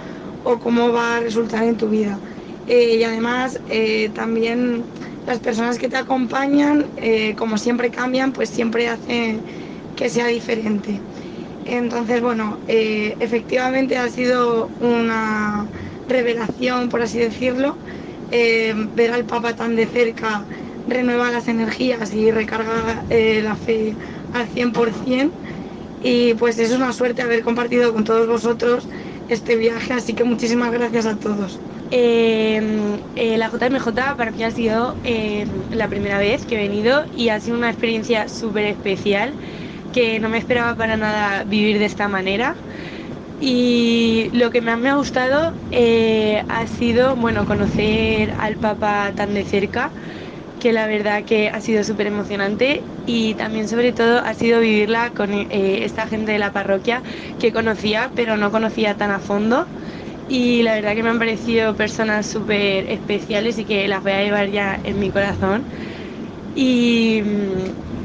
cómo 0.60 0.92
va 0.92 1.16
a 1.18 1.20
resultar 1.20 1.64
en 1.64 1.76
tu 1.76 1.88
vida. 1.88 2.22
Eh, 2.66 2.96
y 2.96 3.04
además 3.04 3.60
eh, 3.66 4.10
también 4.14 4.88
las 5.26 5.40
personas 5.40 5.78
que 5.78 5.88
te 5.88 5.96
acompañan, 5.96 6.92
eh, 6.96 7.34
como 7.36 7.58
siempre 7.58 7.90
cambian, 7.90 8.32
pues 8.32 8.50
siempre 8.50 8.88
hacen 8.88 9.44
que 9.94 10.10
sea 10.10 10.26
diferente. 10.28 11.04
Entonces, 11.64 12.20
bueno, 12.20 12.58
eh, 12.66 13.16
efectivamente 13.20 13.96
ha 13.96 14.08
sido 14.10 14.74
una 14.78 15.68
revelación, 16.06 16.88
por 16.88 17.02
así 17.02 17.18
decirlo, 17.20 17.80
eh, 18.28 18.74
ver 18.76 19.12
al 19.12 19.26
Papa 19.26 19.54
tan 19.54 19.76
de 19.76 19.86
cerca 19.86 20.46
renueva 20.84 21.30
las 21.30 21.46
energías 21.48 22.12
y 22.12 22.30
recarga 22.32 23.04
eh, 23.08 23.42
la 23.42 23.56
fe 23.56 23.96
al 24.30 24.48
100%. 24.48 25.36
Y 26.00 26.34
pues 26.34 26.58
es 26.58 26.72
una 26.72 26.92
suerte 26.92 27.22
haber 27.22 27.42
compartido 27.42 27.92
con 27.92 28.02
todos 28.04 28.26
vosotros 28.26 28.88
este 29.28 29.56
viaje, 29.56 29.92
así 29.94 30.14
que 30.16 30.24
muchísimas 30.24 30.72
gracias 30.72 31.06
a 31.06 31.16
todos. 31.18 31.62
la 31.90 33.48
JMJ 33.50 34.16
para 34.16 34.32
mí 34.32 34.42
ha 34.42 34.50
sido 34.50 34.98
la 35.70 35.88
primera 35.88 36.18
vez 36.18 36.44
que 36.46 36.56
he 36.56 36.58
venido 36.58 37.04
y 37.10 37.28
ha 37.28 37.40
sido 37.40 37.56
una 37.56 37.70
experiencia 37.70 38.28
súper 38.28 38.64
especial 38.66 39.38
que 39.92 40.20
no 40.20 40.28
me 40.30 40.38
esperaba 40.38 40.76
para 40.76 40.96
nada 40.96 41.44
vivir 41.44 41.78
de 41.78 41.86
esta 41.86 42.08
manera. 42.08 42.56
Y 43.38 44.30
lo 44.32 44.50
que 44.50 44.60
más 44.62 44.78
me 44.78 44.90
ha 44.90 44.94
gustado 44.96 45.58
eh, 45.70 46.44
ha 46.48 46.66
sido 46.68 47.16
bueno, 47.16 47.44
conocer 47.46 48.34
al 48.38 48.58
Papa 48.58 49.12
tan 49.16 49.34
de 49.34 49.44
cerca, 49.44 49.94
que 50.58 50.72
la 50.72 50.86
verdad 50.86 51.24
que 51.24 51.48
ha 51.50 51.60
sido 51.60 51.84
súper 51.84 52.06
emocionante 52.08 52.90
y 53.04 53.34
también 53.36 53.68
sobre 53.68 53.92
todo 53.92 54.20
ha 54.20 54.34
sido 54.34 54.60
vivirla 54.60 55.12
con 55.12 55.32
eh, 55.34 55.48
esta 55.84 56.06
gente 56.08 56.32
de 56.32 56.38
la 56.38 56.52
parroquia 56.52 57.02
que 57.38 57.52
conocía 57.52 58.12
pero 58.14 58.36
no 58.36 58.50
conocía 58.52 58.96
tan 58.96 59.10
a 59.10 59.20
fondo 59.20 59.72
y 60.26 60.62
la 60.62 60.74
verdad 60.74 60.94
que 60.94 61.02
me 61.02 61.10
han 61.10 61.18
parecido 61.18 61.76
personas 61.76 62.28
súper 62.28 62.86
especiales 62.90 63.58
y 63.58 63.66
que 63.66 63.88
las 63.88 64.02
voy 64.02 64.12
a 64.12 64.22
llevar 64.24 64.48
ya 64.50 64.80
en 64.84 64.98
mi 65.00 65.10
corazón. 65.12 65.68
Y, 66.54 67.22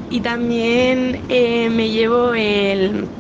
y 0.10 0.22
también 0.22 1.24
eh, 1.28 1.70
me 1.70 1.90
llevo 1.92 2.34
el 2.34 3.12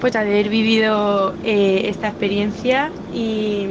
pues 0.00 0.14
haber 0.16 0.48
vivido 0.48 1.38
eh, 1.42 1.82
esta 1.88 2.08
experiencia 2.08 2.94
y, 3.06 3.66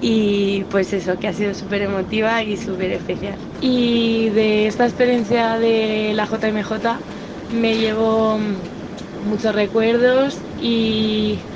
y, 0.00 0.64
pues 0.64 0.92
eso, 0.92 1.18
que 1.18 1.28
ha 1.28 1.32
sido 1.32 1.54
súper 1.54 1.82
emotiva 1.82 2.42
y 2.44 2.56
súper 2.58 2.92
especial. 2.92 3.40
Y 3.60 4.28
de 4.30 4.66
esta 4.66 4.84
experiencia 4.86 5.58
de 5.58 6.12
la 6.14 6.26
JMJ 6.26 7.04
me 7.48 7.78
llevo 7.78 8.38
muchos 9.20 9.54
recuerdos 9.54 10.46
y, 10.56 11.46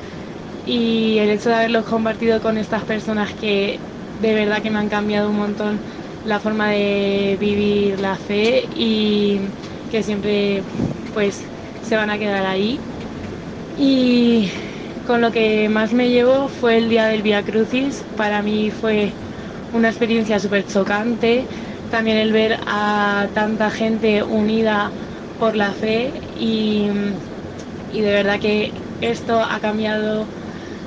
y 0.64 1.18
el 1.18 1.30
hecho 1.30 1.50
de 1.50 1.56
haberlos 1.56 1.86
compartido 1.86 2.40
con 2.40 2.58
estas 2.58 2.84
personas 2.84 3.34
que 3.34 3.86
de 4.16 4.34
verdad 4.34 4.62
que 4.62 4.70
me 4.70 4.78
han 4.78 4.88
cambiado 4.88 5.30
un 5.30 5.36
montón 5.36 5.82
la 6.22 6.40
forma 6.40 6.70
de 6.70 7.36
vivir 7.40 8.00
la 8.00 8.18
fe 8.18 8.68
y 8.70 9.54
que 9.88 10.02
siempre 10.02 10.64
pues 11.12 11.50
se 11.80 11.96
van 11.96 12.10
a 12.10 12.18
quedar 12.18 12.46
ahí. 12.46 12.84
Y 13.74 14.50
con 15.04 15.20
lo 15.20 15.30
que 15.32 15.68
más 15.68 15.92
me 15.92 16.10
llevo 16.10 16.48
fue 16.48 16.78
el 16.78 16.88
día 16.88 17.06
del 17.06 17.22
Via 17.22 17.44
Crucis. 17.44 18.04
Para 18.14 18.42
mí 18.42 18.70
fue 18.70 19.18
una 19.70 19.88
experiencia 19.88 20.40
súper 20.40 20.66
chocante. 20.66 21.48
También 21.88 22.18
el 22.18 22.32
ver 22.32 22.58
a 22.66 23.30
tanta 23.34 23.70
gente 23.70 24.22
unida 24.24 24.94
por 25.36 25.56
la 25.56 25.74
fe 25.74 26.20
y, 26.34 26.88
y 27.86 28.00
de 28.02 28.12
verdad 28.12 28.40
que 28.40 28.74
esto 29.00 29.42
ha 29.42 29.60
cambiado 29.60 30.30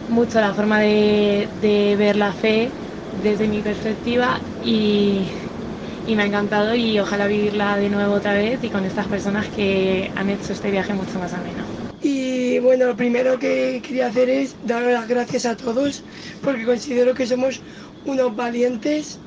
mucho 0.07 0.41
la 0.41 0.53
forma 0.53 0.79
de, 0.81 1.49
de 1.53 1.95
ver 1.97 2.15
la 2.17 2.33
fe 2.33 2.75
desde 3.11 3.47
mi 3.47 3.63
perspectiva 3.63 4.43
y 4.59 5.31
y 6.03 6.15
me 6.15 6.23
ha 6.23 6.25
encantado 6.25 6.75
y 6.75 6.99
ojalá 6.99 7.27
vivirla 7.27 7.77
de 7.77 7.89
nuevo 7.89 8.13
otra 8.15 8.33
vez 8.33 8.63
y 8.63 8.69
con 8.69 8.85
estas 8.85 9.07
personas 9.07 9.49
que 9.49 10.11
han 10.15 10.29
hecho 10.29 10.53
este 10.53 10.71
viaje 10.71 10.93
mucho 10.93 11.19
más 11.19 11.33
ameno. 11.33 11.71
Y 11.99 12.59
bueno, 12.59 12.87
lo 12.87 12.95
primero 12.95 13.37
que 13.39 13.81
quería 13.85 14.07
hacer 14.07 14.29
es 14.29 14.57
dar 14.61 14.81
las 14.83 15.07
gracias 15.07 15.45
a 15.45 15.55
todos 15.55 16.03
porque 16.41 16.65
considero 16.65 17.13
que 17.13 17.27
somos 17.27 17.63
unos 18.03 18.35
valientes 18.35 19.21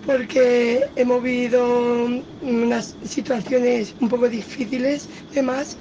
porque 0.00 0.80
hemos 0.96 1.22
vivido 1.22 2.08
unas 2.40 2.96
situaciones 3.02 3.96
un 4.00 4.08
poco 4.08 4.28
difíciles, 4.28 5.10
demás, 5.32 5.78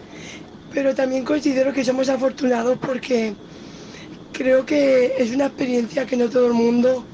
pero 0.69 0.95
también 0.95 1.23
considero 1.25 1.73
que 1.73 1.85
somos 1.85 2.09
afortunados 2.09 2.77
porque 2.79 3.37
creo 4.31 4.65
que 4.65 5.13
es 5.17 5.31
una 5.31 5.47
experiencia 5.47 6.05
que 6.05 6.17
no 6.17 6.29
todo 6.29 6.47
el 6.47 6.53
mundo 6.53 7.07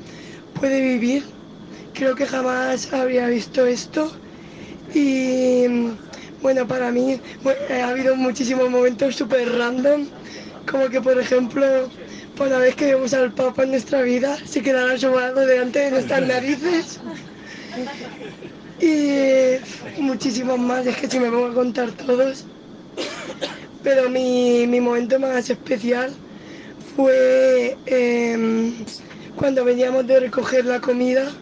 puede 0.53 0.81
vivir 0.81 1.34
creo 1.95 2.15
que 2.15 2.27
jamás 2.27 2.93
habría 2.93 3.27
visto 3.27 3.65
esto 3.65 4.11
y 4.93 5.65
bueno, 6.41 6.67
para 6.67 6.91
mí 6.91 7.21
ha 7.71 7.89
habido 7.89 8.15
muchísimos 8.15 8.69
momentos 8.69 9.15
súper 9.15 9.51
random, 9.57 10.07
como 10.69 10.89
que 10.89 11.01
por 11.01 11.19
ejemplo, 11.19 11.91
por 12.35 12.49
la 12.49 12.59
vez 12.59 12.75
que 12.75 12.93
vemos 12.95 13.13
al 13.13 13.33
Papa 13.33 13.63
en 13.63 13.71
nuestra 13.71 14.01
vida, 14.03 14.37
se 14.45 14.61
quedará 14.61 14.93
asomado 14.93 15.45
delante 15.45 15.79
de 15.79 15.91
nuestras 15.91 16.21
narices. 16.27 16.99
Y 18.79 19.57
muchísimos 20.01 20.59
más, 20.59 20.85
es 20.85 20.97
que 20.97 21.09
si 21.09 21.19
me 21.19 21.29
pongo 21.31 21.47
a 21.47 21.53
contar 21.53 21.91
todos. 21.93 22.47
pero 23.83 24.09
mi, 24.09 24.67
mi 24.67 24.81
momento 24.81 25.19
más 25.19 25.49
especial 25.49 26.15
fue 26.95 27.79
eh, 27.85 28.37
cuando 29.35 29.65
veníamos 29.65 30.07
de 30.07 30.19
recoger 30.19 30.65
la 30.65 30.81
comida, 30.81 31.33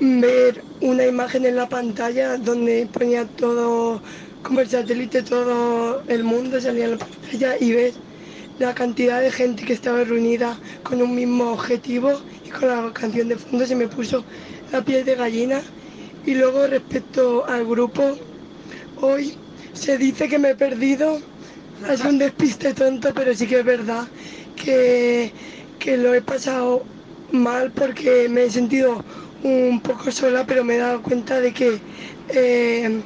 ver 0.00 0.66
una 0.80 1.06
imagen 1.06 1.44
en 1.46 1.56
la 1.56 1.68
pantalla 1.68 2.36
donde 2.38 2.88
ponía 2.92 3.28
todo, 3.28 4.02
como 4.42 4.60
el 4.60 4.68
satélite, 4.68 5.22
todo 5.22 6.04
el 6.06 6.24
mundo 6.24 6.60
salía 6.60 6.84
en 6.86 6.92
la 6.92 6.98
pantalla 6.98 7.56
y 7.60 7.72
ver 7.72 7.94
la 8.58 8.74
cantidad 8.74 9.20
de 9.20 9.32
gente 9.32 9.64
que 9.66 9.72
estaba 9.74 10.04
reunida 10.04 10.60
con 10.82 11.02
un 11.02 11.14
mismo 11.14 11.52
objetivo 11.52 12.24
y 12.44 12.50
con 12.50 12.68
la 12.68 12.92
canción 12.92 13.28
de 13.28 13.38
fondo 13.38 13.66
se 13.66 13.76
me 13.76 13.88
puso 13.88 14.26
la 14.72 14.84
piel 14.84 15.04
de 15.04 15.16
gallina. 15.16 15.64
Y 16.24 16.34
luego 16.34 16.66
respecto 16.66 17.46
al 17.48 17.66
grupo, 17.66 18.18
hoy 18.94 19.40
se 19.72 19.98
dice 19.98 20.28
que 20.28 20.38
me 20.38 20.50
he 20.50 20.56
perdido, 20.56 21.20
es 21.88 22.00
un 22.04 22.18
despiste 22.18 22.74
tonto, 22.74 23.12
pero 23.14 23.34
sí 23.34 23.46
que 23.46 23.60
es 23.60 23.64
verdad 23.64 24.08
que, 24.54 25.34
que 25.78 25.96
lo 25.96 26.14
he 26.14 26.22
pasado 26.22 26.88
mal 27.30 27.72
porque 27.72 28.28
me 28.28 28.44
he 28.44 28.50
sentido 28.50 29.04
un 29.42 29.80
poco 29.80 30.10
sola, 30.10 30.44
pero 30.46 30.64
me 30.64 30.76
he 30.76 30.78
dado 30.78 31.02
cuenta 31.02 31.40
de 31.40 31.52
que 31.52 31.80
eh, 32.28 33.02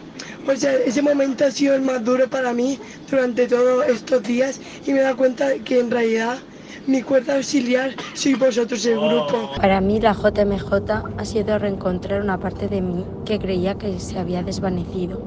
o 0.47 0.57
sea, 0.57 0.73
ese 0.75 1.03
momento 1.03 1.45
ha 1.45 1.51
sido 1.51 1.75
el 1.75 1.83
más 1.83 2.03
duro 2.05 2.29
para 2.29 2.53
mí 2.53 2.79
durante 3.11 3.47
todos 3.47 3.87
estos 3.87 4.23
días 4.23 4.61
y 4.87 4.93
me 4.93 5.01
he 5.01 5.03
dado 5.03 5.17
cuenta 5.17 5.49
de 5.49 5.61
que 5.61 5.81
en 5.81 5.91
realidad 5.91 6.39
mi 6.87 7.03
cuerda 7.03 7.37
auxiliar 7.37 7.95
sois 8.15 8.39
vosotros 8.39 8.85
el 8.87 8.99
grupo. 8.99 9.53
Para 9.57 9.81
mí 9.81 10.01
la 10.01 10.13
JMJ 10.13 10.73
ha 11.17 11.25
sido 11.25 11.59
reencontrar 11.59 12.23
una 12.23 12.39
parte 12.39 12.69
de 12.69 12.81
mí 12.81 13.05
que 13.25 13.39
creía 13.39 13.75
que 13.75 14.01
se 14.01 14.19
había 14.19 14.43
desvanecido. 14.43 15.21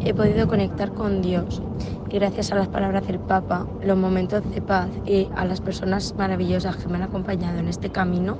He 0.00 0.14
podido 0.14 0.46
conectar 0.46 0.92
con 0.92 1.22
Dios 1.22 1.60
y 2.08 2.14
gracias 2.14 2.52
a 2.52 2.54
las 2.54 2.68
palabras 2.68 3.06
del 3.06 3.18
Papa, 3.18 3.66
los 3.82 3.98
momentos 3.98 4.48
de 4.54 4.62
paz 4.62 4.90
y 5.04 5.28
a 5.34 5.44
las 5.44 5.60
personas 5.60 6.14
maravillosas 6.16 6.76
que 6.76 6.88
me 6.88 6.96
han 6.96 7.02
acompañado 7.02 7.58
en 7.58 7.68
este 7.68 7.90
camino, 7.90 8.38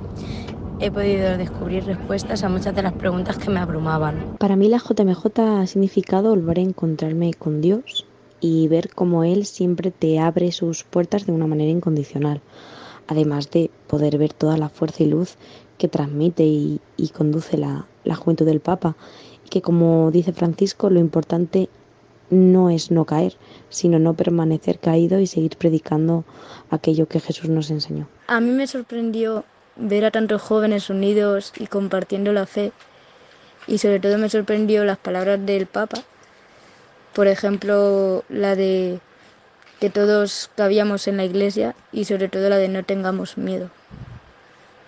he 0.79 0.91
podido 0.91 1.37
descubrir 1.37 1.85
respuestas 1.85 2.43
a 2.43 2.49
muchas 2.49 2.75
de 2.75 2.83
las 2.83 2.93
preguntas 2.93 3.37
que 3.37 3.49
me 3.49 3.59
abrumaban. 3.59 4.37
Para 4.37 4.55
mí 4.55 4.67
la 4.69 4.77
JMJ 4.77 5.39
ha 5.39 5.67
significado 5.67 6.29
volver 6.29 6.59
a 6.59 6.61
encontrarme 6.61 7.33
con 7.33 7.61
Dios 7.61 8.05
y 8.39 8.67
ver 8.67 8.89
cómo 8.93 9.23
Él 9.23 9.45
siempre 9.45 9.91
te 9.91 10.19
abre 10.19 10.51
sus 10.51 10.83
puertas 10.83 11.25
de 11.25 11.31
una 11.31 11.47
manera 11.47 11.71
incondicional, 11.71 12.41
además 13.07 13.49
de 13.49 13.71
poder 13.87 14.17
ver 14.17 14.33
toda 14.33 14.57
la 14.57 14.69
fuerza 14.69 15.03
y 15.03 15.07
luz 15.07 15.37
que 15.77 15.87
transmite 15.87 16.43
y, 16.43 16.81
y 16.97 17.09
conduce 17.09 17.57
la, 17.57 17.87
la 18.03 18.15
juventud 18.15 18.45
del 18.45 18.59
Papa, 18.59 18.95
y 19.45 19.49
que 19.49 19.61
como 19.61 20.11
dice 20.11 20.33
Francisco, 20.33 20.89
lo 20.89 20.99
importante 20.99 21.69
no 22.29 22.69
es 22.69 22.91
no 22.91 23.05
caer, 23.05 23.37
sino 23.69 23.99
no 23.99 24.13
permanecer 24.13 24.79
caído 24.79 25.19
y 25.19 25.27
seguir 25.27 25.57
predicando 25.57 26.25
aquello 26.69 27.07
que 27.07 27.19
Jesús 27.19 27.49
nos 27.49 27.71
enseñó. 27.71 28.07
A 28.27 28.41
mí 28.41 28.51
me 28.51 28.67
sorprendió 28.67 29.45
ver 29.77 30.05
a 30.05 30.11
tantos 30.11 30.41
jóvenes 30.41 30.89
unidos 30.89 31.53
y 31.57 31.67
compartiendo 31.67 32.33
la 32.33 32.45
fe. 32.45 32.71
Y 33.67 33.79
sobre 33.79 33.99
todo 33.99 34.17
me 34.17 34.29
sorprendió 34.29 34.85
las 34.85 34.97
palabras 34.97 35.45
del 35.45 35.65
Papa. 35.67 36.03
Por 37.13 37.27
ejemplo, 37.27 38.23
la 38.29 38.55
de 38.55 38.99
que 39.79 39.89
todos 39.89 40.49
cabíamos 40.55 41.07
en 41.07 41.17
la 41.17 41.25
iglesia 41.25 41.75
y 41.91 42.05
sobre 42.05 42.29
todo 42.29 42.49
la 42.49 42.57
de 42.57 42.67
no 42.67 42.83
tengamos 42.83 43.37
miedo. 43.37 43.69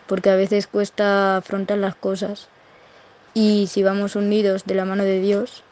Porque 0.07 0.29
a 0.29 0.35
veces 0.35 0.67
cuesta 0.67 1.37
afrontar 1.37 1.77
las 1.77 1.95
cosas 1.95 2.47
y 3.33 3.67
si 3.67 3.83
vamos 3.83 4.15
unidos 4.15 4.65
de 4.65 4.75
la 4.75 4.85
mano 4.85 5.03
de 5.03 5.21
Dios, 5.21 5.63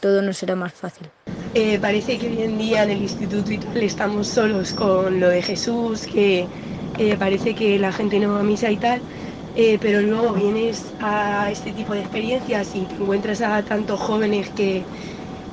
todo 0.00 0.20
nos 0.22 0.38
será 0.38 0.56
más 0.56 0.72
fácil. 0.72 1.08
Eh, 1.54 1.78
parece 1.78 2.18
que 2.18 2.26
hoy 2.26 2.42
en 2.42 2.58
día 2.58 2.82
en 2.82 2.90
el 2.90 3.02
instituto 3.02 3.52
y 3.52 3.58
tal 3.58 3.76
estamos 3.76 4.26
solos 4.26 4.72
con 4.72 5.20
lo 5.20 5.28
de 5.28 5.40
Jesús, 5.40 6.06
que 6.06 6.46
eh, 6.98 7.16
parece 7.18 7.54
que 7.54 7.78
la 7.78 7.92
gente 7.92 8.18
no 8.20 8.34
va 8.34 8.40
a 8.40 8.44
misa 8.44 8.70
y 8.70 8.78
tal, 8.78 9.04
eh, 9.54 9.78
pero 9.78 10.02
luego 10.02 10.34
vienes 10.34 10.94
a 10.98 11.50
este 11.50 11.72
tipo 11.72 11.94
de 11.94 12.00
experiencias 12.00 12.74
y 12.74 12.86
te 12.88 12.96
encuentras 12.96 13.40
a 13.42 13.64
tantos 13.64 14.00
jóvenes 14.00 14.52
que, 14.52 14.88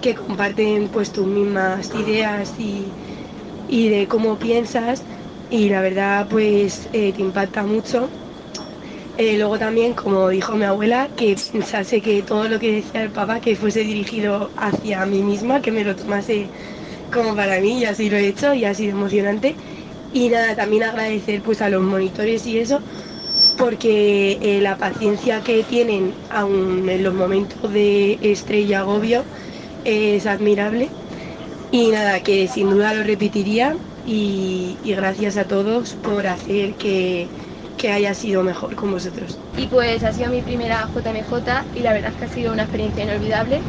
que 0.01 0.15
comparten 0.15 0.89
pues 0.89 1.11
tus 1.11 1.27
mismas 1.27 1.93
ideas 1.95 2.59
y, 2.59 2.95
y, 3.67 3.89
de 3.89 4.07
cómo 4.07 4.39
piensas 4.39 5.05
y 5.49 5.69
la 5.69 5.81
verdad 5.81 6.27
pues 6.29 6.89
eh, 6.93 7.13
te 7.13 7.21
impacta 7.21 7.63
mucho. 7.65 8.11
luego 9.17 9.57
también, 9.59 9.93
como 9.93 10.29
dijo 10.29 10.55
mi 10.55 10.63
abuela, 10.65 11.11
que 11.15 11.35
pensase 11.51 12.01
que 12.01 12.23
todo 12.23 12.47
lo 12.49 12.59
que 12.59 12.71
decía 12.73 13.03
el 13.03 13.11
papá 13.11 13.39
que 13.41 13.55
fuese 13.55 13.81
dirigido 13.81 14.53
hacia 14.55 15.05
mí 15.05 15.23
misma, 15.23 15.61
que 15.61 15.71
me 15.71 15.83
lo 15.83 15.95
tomase 15.95 16.51
como 17.11 17.35
para 17.35 17.59
mí 17.61 17.79
y 17.81 17.85
así 17.85 18.09
lo 18.09 18.17
he 18.17 18.27
hecho 18.27 18.53
y 18.53 18.65
ha 18.65 18.73
sido 18.75 18.93
emocionante. 18.97 19.57
Y 20.11 20.29
nada, 20.29 20.55
también 20.55 20.83
agradecer 20.83 21.41
pues 21.41 21.61
a 21.61 21.69
los 21.69 21.81
monitores 21.83 22.45
y 22.47 22.59
eso, 22.59 22.83
porque 23.55 24.39
eh, 24.41 24.61
la 24.61 24.77
paciencia 24.77 25.43
que 25.43 25.63
tienen 25.65 26.17
aún 26.29 26.89
en 26.89 27.03
los 27.03 27.13
momentos 27.13 27.71
de 27.73 28.19
estrés 28.21 28.65
y 28.67 28.73
agobio 28.73 29.27
es 29.83 30.25
admirable. 30.27 30.95
Y 31.71 31.91
nada, 31.91 32.21
que 32.21 32.47
sin 32.47 32.69
duda 32.69 32.93
lo 32.93 33.03
repetiría 33.03 33.77
y, 34.03 34.79
y 34.83 34.95
gracias 34.95 35.37
a 35.37 35.47
todos 35.47 35.95
por 35.97 36.27
hacer 36.27 36.77
que, 36.77 37.31
que 37.77 37.91
haya 37.91 38.13
sido 38.15 38.43
mejor 38.43 38.75
con 38.75 38.91
vosotros. 38.91 39.41
Y 39.55 39.67
pues 39.67 40.03
ha 40.03 40.13
sido 40.13 40.29
mi 40.31 40.41
primera 40.43 40.87
JMJ 40.87 41.67
y 41.71 41.81
la 41.83 41.93
verdad 41.93 42.11
es 42.11 42.15
que 42.17 42.25
ha 42.25 42.27
sido 42.27 42.51
una 42.53 42.63
experiencia 42.63 43.03
inolvidable. 43.03 43.65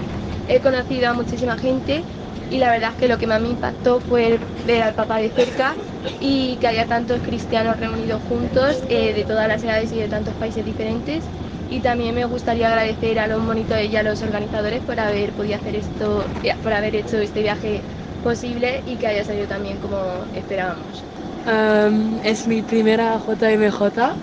He 0.46 0.60
conocido 0.60 1.08
a 1.10 1.14
muchísima 1.14 1.58
gente 1.58 2.06
y 2.52 2.58
la 2.58 2.70
verdad 2.70 2.90
es 2.90 2.96
que 2.96 3.08
lo 3.08 3.18
que 3.18 3.26
más 3.26 3.40
me 3.40 3.48
impactó 3.48 4.00
fue 4.00 4.44
ver 4.62 4.82
al 4.82 4.94
Papa 4.94 5.18
de 5.18 5.30
cerca 5.30 5.80
y 6.18 6.58
que 6.58 6.68
haya 6.68 6.86
tantos 6.86 7.20
cristianos 7.22 7.78
reunidos 7.78 8.22
juntos 8.22 8.84
eh, 8.88 9.12
de 9.14 9.24
todas 9.24 9.48
las 9.48 9.62
edades 9.64 9.92
y 9.92 9.98
de 9.98 10.08
tantos 10.08 10.36
países 10.36 10.64
diferentes. 10.64 11.32
Y 11.66 11.80
también 11.82 12.14
me 12.14 12.24
gustaría 12.26 12.68
agradecer 12.68 13.18
a 13.18 13.26
los 13.26 13.40
monitores 13.40 13.88
y 13.90 13.96
a 13.96 14.02
los 14.02 14.22
organizadores 14.22 14.82
por 14.82 15.00
haber 15.00 15.34
podido 15.34 15.56
hacer 15.56 15.76
esto, 15.76 16.34
eh, 16.42 16.54
por 16.62 16.72
haber 16.74 16.94
hecho 16.96 17.18
este 17.18 17.42
viaje 17.42 17.86
posible 18.20 18.82
y 18.84 18.98
que 18.98 19.06
haya 19.08 19.24
salido 19.24 19.48
también 19.48 19.78
como 19.80 20.28
esperábamos. 20.32 21.08
Um, 21.44 22.20
es 22.22 22.46
mi 22.46 22.62
primera 22.62 23.18
JMJ 23.18 24.16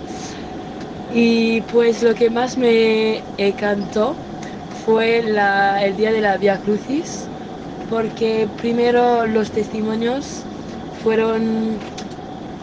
y 1.10 1.62
pues 1.64 2.02
lo 2.04 2.16
que 2.16 2.30
más 2.30 2.58
me 2.58 3.26
encantó 3.38 4.22
fue 4.70 5.22
la, 5.24 5.84
el 5.86 5.96
día 5.96 6.12
de 6.12 6.22
la 6.22 6.38
Via 6.38 6.60
Crucis 6.60 7.29
porque 7.90 8.50
primero 8.56 9.26
los 9.28 9.52
testimonios 9.52 10.48
fueron 10.92 11.80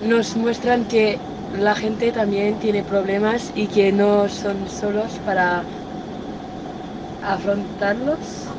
nos 0.01 0.37
muestran 0.37 0.87
que 0.87 1.21
la 1.53 1.75
gente 1.77 2.13
también 2.13 2.59
tiene 2.59 2.85
problemas 2.85 3.51
y 3.55 3.69
que 3.69 3.93
no 3.93 4.29
son 4.29 4.69
solos 4.69 5.21
para 5.21 5.67
afrontarlos. 7.21 8.57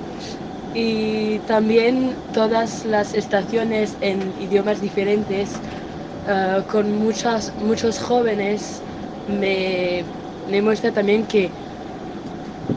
Y 0.73 1.39
también 1.41 2.19
todas 2.31 2.85
las 2.85 3.13
estaciones 3.13 3.97
en 4.01 4.35
idiomas 4.37 4.79
diferentes 4.81 5.61
uh, 6.25 6.63
con 6.67 6.93
muchas, 6.93 7.53
muchos 7.57 7.99
jóvenes 7.99 8.83
me, 9.25 10.05
me 10.45 10.61
muestra 10.61 10.91
también 10.91 11.25
que 11.25 11.53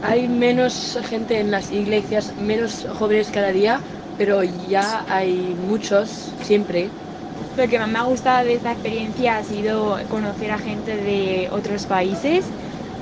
hay 0.01 0.27
menos 0.29 0.97
gente 1.03 1.39
en 1.39 1.51
las 1.51 1.69
iglesias, 1.71 2.33
menos 2.37 2.87
jóvenes 2.89 3.31
cada 3.31 3.51
día, 3.51 3.83
pero 4.15 4.43
ya 4.43 5.05
hay 5.07 5.55
muchos 5.55 6.09
siempre. 6.11 6.95
Lo 7.55 7.67
que 7.67 7.79
más 7.79 7.89
me 7.89 7.99
ha 7.99 8.03
gustado 8.03 8.45
de 8.45 8.55
esta 8.55 8.71
experiencia 8.71 9.37
ha 9.37 9.43
sido 9.43 9.97
conocer 10.09 10.51
a 10.51 10.59
gente 10.59 10.97
de 10.97 11.49
otros 11.51 11.85
países 11.85 12.53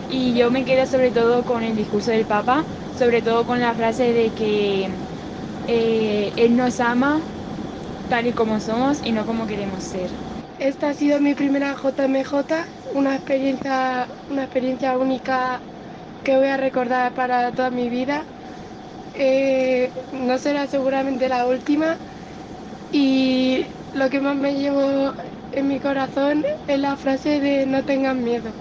y 0.07 0.35
yo 0.35 0.51
me 0.51 0.65
quedo 0.65 0.85
sobre 0.87 1.11
todo 1.11 1.45
con 1.45 1.63
el 1.63 1.75
discurso 1.75 2.11
del 2.11 2.25
Papa, 2.27 2.67
sobre 2.91 3.21
todo 3.21 3.45
con 3.45 3.61
la 3.61 3.75
frase 3.75 4.13
de 4.13 4.33
que 4.33 5.01
eh, 5.67 6.33
Él 6.35 6.55
nos 6.55 6.79
ama 6.79 7.25
tal 8.07 8.27
y 8.27 8.33
como 8.33 8.59
somos 8.59 8.99
y 9.03 9.11
no 9.11 9.25
como 9.25 9.47
queremos 9.47 9.83
ser. 9.83 10.11
Esta 10.57 10.89
ha 10.89 10.93
sido 10.93 11.19
mi 11.21 11.35
primera 11.35 11.75
JMJ, 11.75 12.67
una 12.91 13.15
experiencia, 13.15 14.09
una 14.27 14.43
experiencia 14.43 14.97
única 14.97 15.63
que 16.23 16.37
voy 16.37 16.47
a 16.47 16.57
recordar 16.57 17.13
para 17.13 17.53
toda 17.53 17.71
mi 17.71 17.89
vida. 17.89 18.27
Eh, 19.13 19.93
no 20.11 20.37
será 20.39 20.67
seguramente 20.67 21.29
la 21.29 21.47
última 21.47 22.01
y 22.91 23.67
lo 23.91 24.09
que 24.09 24.21
más 24.21 24.35
me 24.37 24.55
llevo 24.55 25.15
en 25.51 25.67
mi 25.67 25.79
corazón 25.81 26.43
es 26.67 26.79
la 26.79 26.97
frase 26.97 27.39
de 27.41 27.65
no 27.67 27.85
tengan 27.85 28.23
miedo 28.23 28.55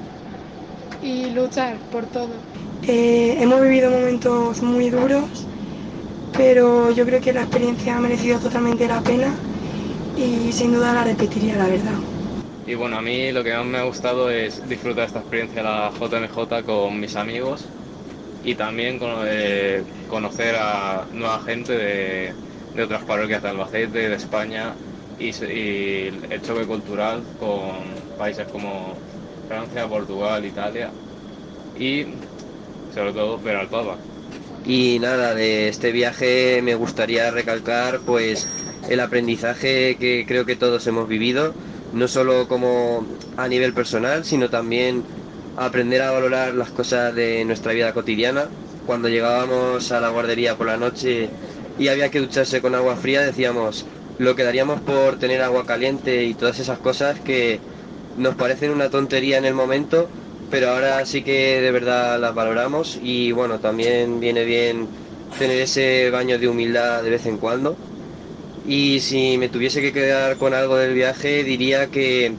y 1.01 1.31
luchar 1.31 1.83
por 1.89 2.07
todo. 2.07 2.45
Eh, 2.83 3.37
hemos 3.43 3.61
vivido 3.63 3.91
momentos 3.91 4.63
muy 4.63 4.91
duros, 4.91 5.49
pero 6.33 6.91
yo 6.93 7.07
creo 7.07 7.21
que 7.21 7.33
la 7.33 7.43
experiencia 7.43 7.97
ha 7.97 8.01
merecido 8.01 8.41
totalmente 8.41 8.89
la 8.89 9.03
pena 9.03 9.41
y 10.15 10.53
sin 10.53 10.73
duda 10.75 10.95
la 10.95 11.05
repetiría, 11.05 11.57
la 11.59 11.69
verdad. 11.69 12.01
Y 12.69 12.75
bueno, 12.75 12.99
a 12.99 13.03
mí 13.03 13.33
lo 13.33 13.43
que 13.43 13.55
más 13.55 13.65
me 13.65 13.79
ha 13.79 13.85
gustado 13.85 14.31
es 14.31 14.69
disfrutar 14.69 15.07
esta 15.07 15.21
experiencia 15.21 15.63
de 15.63 15.69
la 15.69 15.91
JMJ 15.91 16.65
con 16.65 17.01
mis 17.01 17.17
amigos 17.17 17.67
y 18.43 18.55
también 18.57 18.99
con, 18.99 19.27
conocer 20.07 20.55
a 20.59 21.09
nueva 21.11 21.41
gente 21.41 21.73
de, 21.73 22.35
de 22.75 22.83
otras 22.83 23.05
parroquias 23.05 23.43
de 23.43 23.49
Albacete, 23.49 24.11
de 24.11 24.15
España 24.15 24.77
y, 25.19 25.31
y 25.47 26.09
el 26.31 26.43
choque 26.43 26.67
cultural 26.67 27.25
con 27.39 28.05
países 28.19 28.47
como 28.49 28.99
Francia, 29.49 29.89
Portugal, 29.89 30.45
Italia 30.45 30.93
y 31.75 32.05
sobre 32.95 33.13
todo 33.15 33.41
ver 33.41 33.57
al 33.57 33.69
Papa. 33.71 33.99
Y 34.65 34.99
nada, 35.01 35.35
de 35.35 35.69
este 35.69 35.93
viaje 35.93 36.61
me 36.63 36.75
gustaría 36.75 37.31
recalcar 37.31 38.01
pues 38.05 38.49
el 38.89 39.01
aprendizaje 39.01 39.97
que 39.99 40.25
creo 40.29 40.45
que 40.45 40.57
todos 40.57 40.87
hemos 40.87 41.09
vivido, 41.09 41.55
no 41.91 42.09
solo 42.09 42.49
como 42.49 43.09
a 43.37 43.49
nivel 43.49 43.75
personal, 43.75 44.25
sino 44.25 44.51
también 44.51 45.07
aprender 45.55 46.03
a 46.03 46.11
valorar 46.13 46.55
las 46.55 46.73
cosas 46.73 47.15
de 47.15 47.45
nuestra 47.45 47.73
vida 47.73 47.93
cotidiana. 47.93 48.55
Cuando 48.85 49.09
llegábamos 49.09 49.91
a 49.93 50.01
la 50.01 50.09
guardería 50.11 50.57
por 50.57 50.67
la 50.67 50.77
noche 50.79 51.35
y 51.77 51.89
había 51.89 52.11
que 52.11 52.21
ducharse 52.21 52.61
con 52.63 52.75
agua 52.75 52.97
fría, 52.97 53.23
decíamos, 53.23 53.87
lo 54.17 54.35
que 54.35 54.45
daríamos 54.45 54.83
por 54.83 55.19
tener 55.19 55.43
agua 55.43 55.67
caliente 55.67 56.25
y 56.25 56.35
todas 56.35 56.59
esas 56.59 56.81
cosas 56.81 57.21
que 57.21 57.63
nos 58.15 58.37
parecen 58.37 58.71
una 58.71 58.91
tontería 58.91 59.39
en 59.39 59.45
el 59.45 59.55
momento, 59.55 60.11
pero 60.49 60.71
ahora 60.71 61.05
sí 61.07 61.23
que 61.23 61.61
de 61.61 61.71
verdad 61.73 62.19
las 62.21 62.35
valoramos 62.35 62.97
y 62.97 63.33
bueno, 63.33 63.61
también 63.61 64.21
viene 64.21 64.45
bien 64.45 64.91
tener 65.37 65.61
ese 65.61 66.11
baño 66.11 66.39
de 66.39 66.49
humildad 66.49 67.03
de 67.03 67.11
vez 67.11 67.27
en 67.27 67.39
cuando. 67.39 67.81
Y 68.71 69.01
si 69.01 69.39
me 69.39 69.49
tuviese 69.49 69.81
que 69.81 69.93
quedar 69.93 70.37
con 70.37 70.53
algo 70.55 70.77
del 70.77 70.95
viaje, 70.95 71.43
diría 71.45 71.89
que 71.91 72.39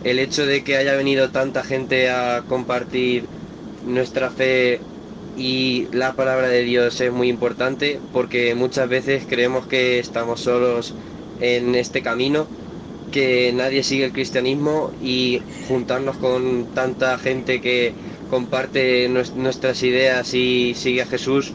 el 0.00 0.18
hecho 0.18 0.46
de 0.46 0.62
que 0.64 0.76
haya 0.76 0.96
venido 0.96 1.30
tanta 1.30 1.62
gente 1.64 2.08
a 2.10 2.44
compartir 2.46 3.28
nuestra 3.82 4.30
fe 4.30 4.86
y 5.34 5.88
la 5.92 6.14
palabra 6.16 6.48
de 6.48 6.62
Dios 6.62 7.00
es 7.00 7.12
muy 7.12 7.28
importante 7.28 8.00
porque 8.10 8.54
muchas 8.54 8.88
veces 8.88 9.26
creemos 9.26 9.66
que 9.66 9.98
estamos 9.98 10.40
solos 10.40 10.96
en 11.36 11.74
este 11.74 12.00
camino, 12.02 12.48
que 13.10 13.52
nadie 13.54 13.82
sigue 13.82 14.04
el 14.06 14.12
cristianismo 14.12 14.92
y 14.98 15.42
juntarnos 15.68 16.18
con 16.18 16.68
tanta 16.72 17.18
gente 17.18 17.60
que 17.60 17.94
comparte 18.26 19.08
nuestras 19.08 19.82
ideas 19.82 20.32
y 20.34 20.74
sigue 20.74 21.02
a 21.02 21.06
Jesús 21.06 21.54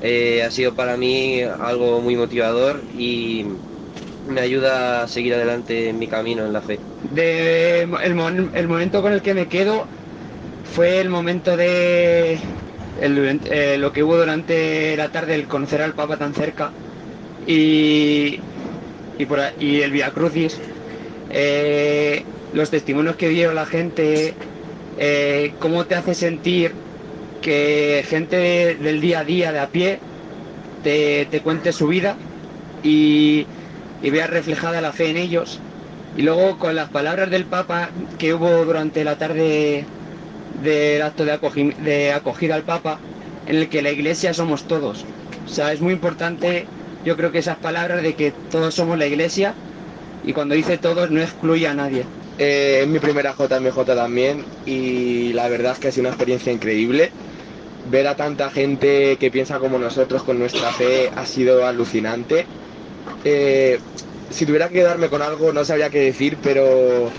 eh, 0.00 0.42
ha 0.42 0.50
sido 0.50 0.74
para 0.74 0.96
mí 0.96 1.42
algo 1.42 2.00
muy 2.00 2.16
motivador 2.16 2.82
y 2.92 3.44
me 4.24 4.40
ayuda 4.40 5.02
a 5.02 5.08
seguir 5.08 5.34
adelante 5.34 5.88
en 5.88 5.98
mi 5.98 6.08
camino 6.08 6.44
en 6.46 6.52
la 6.52 6.62
fe. 6.62 6.78
De 7.00 7.82
el, 7.82 8.50
el 8.54 8.68
momento 8.68 9.02
con 9.02 9.12
el 9.12 9.22
que 9.22 9.34
me 9.34 9.48
quedo 9.48 9.86
fue 10.62 11.00
el 11.00 11.08
momento 11.10 11.56
de 11.56 12.34
eh, 12.96 13.76
lo 13.78 13.92
que 13.92 14.02
hubo 14.02 14.16
durante 14.16 14.96
la 14.96 15.10
tarde, 15.10 15.34
el 15.34 15.48
conocer 15.48 15.82
al 15.82 15.94
Papa 15.94 16.16
tan 16.18 16.34
cerca 16.34 16.76
y, 17.46 18.46
y, 19.18 19.26
por, 19.26 19.40
y 19.58 19.80
el 19.82 19.92
Via 19.92 20.12
Crucis, 20.12 20.62
eh, 21.28 22.26
los 22.50 22.70
testimonios 22.70 23.16
que 23.16 23.28
dieron 23.28 23.54
la 23.54 23.66
gente, 23.66 24.40
cómo 25.58 25.86
te 25.86 25.94
hace 25.94 26.14
sentir 26.14 26.76
que 27.40 28.04
gente 28.08 28.76
del 28.76 29.00
día 29.00 29.20
a 29.20 29.24
día, 29.24 29.52
de 29.52 29.58
a 29.60 29.70
pie, 29.70 30.06
te, 30.82 31.26
te 31.26 31.42
cuente 31.42 31.72
su 31.72 31.88
vida 31.88 32.22
y, 32.82 33.52
y 34.00 34.10
vea 34.10 34.26
reflejada 34.26 34.80
la 34.80 34.92
fe 34.92 35.10
en 35.10 35.16
ellos. 35.18 35.66
Y 36.12 36.22
luego 36.22 36.58
con 36.58 36.74
las 36.76 36.90
palabras 36.90 37.30
del 37.30 37.48
Papa 37.48 37.96
que 38.18 38.34
hubo 38.34 38.64
durante 38.64 39.04
la 39.04 39.18
tarde 39.18 39.92
del 40.48 41.02
acto 41.02 41.24
de, 41.24 41.38
de 41.78 42.12
acogida 42.12 42.54
al 42.56 42.64
Papa, 42.64 43.06
en 43.44 43.56
el 43.56 43.68
que 43.68 43.82
la 43.82 43.92
Iglesia 43.92 44.34
somos 44.34 44.66
todos. 44.66 45.08
O 45.44 45.48
sea, 45.48 45.72
es 45.72 45.80
muy 45.80 45.92
importante, 45.92 46.72
yo 47.02 47.16
creo 47.16 47.32
que 47.32 47.38
esas 47.38 47.58
palabras 47.58 48.02
de 48.02 48.16
que 48.16 48.32
todos 48.32 48.74
somos 48.74 48.98
la 48.98 49.06
Iglesia 49.06 49.60
y 50.22 50.32
cuando 50.32 50.54
dice 50.54 50.78
todos 50.78 51.10
no 51.10 51.20
excluye 51.22 51.66
a 51.68 51.74
nadie. 51.74 52.12
Eh, 52.38 52.80
es 52.82 52.88
mi 52.88 53.00
primera 53.00 53.34
JMJ 53.34 53.84
también 53.84 54.52
y 54.64 55.32
la 55.34 55.48
verdad 55.48 55.72
es 55.74 55.78
que 55.78 55.88
ha 55.88 55.92
sido 55.92 56.02
una 56.02 56.10
experiencia 56.10 56.52
increíble. 56.52 57.14
Ver 57.90 58.06
a 58.06 58.14
tanta 58.14 58.50
gente 58.50 59.16
que 59.18 59.30
piensa 59.32 59.58
como 59.58 59.78
nosotros 59.78 60.22
con 60.22 60.38
nuestra 60.38 60.70
fe 60.70 61.10
ha 61.16 61.26
sido 61.26 61.66
alucinante. 61.66 62.46
Eh, 63.24 63.80
si 64.30 64.46
tuviera 64.46 64.68
que 64.68 64.74
quedarme 64.74 65.08
con 65.08 65.22
algo 65.22 65.52
no 65.52 65.64
sabría 65.64 65.90
qué 65.90 65.98
decir, 65.98 66.38
pero 66.40 67.10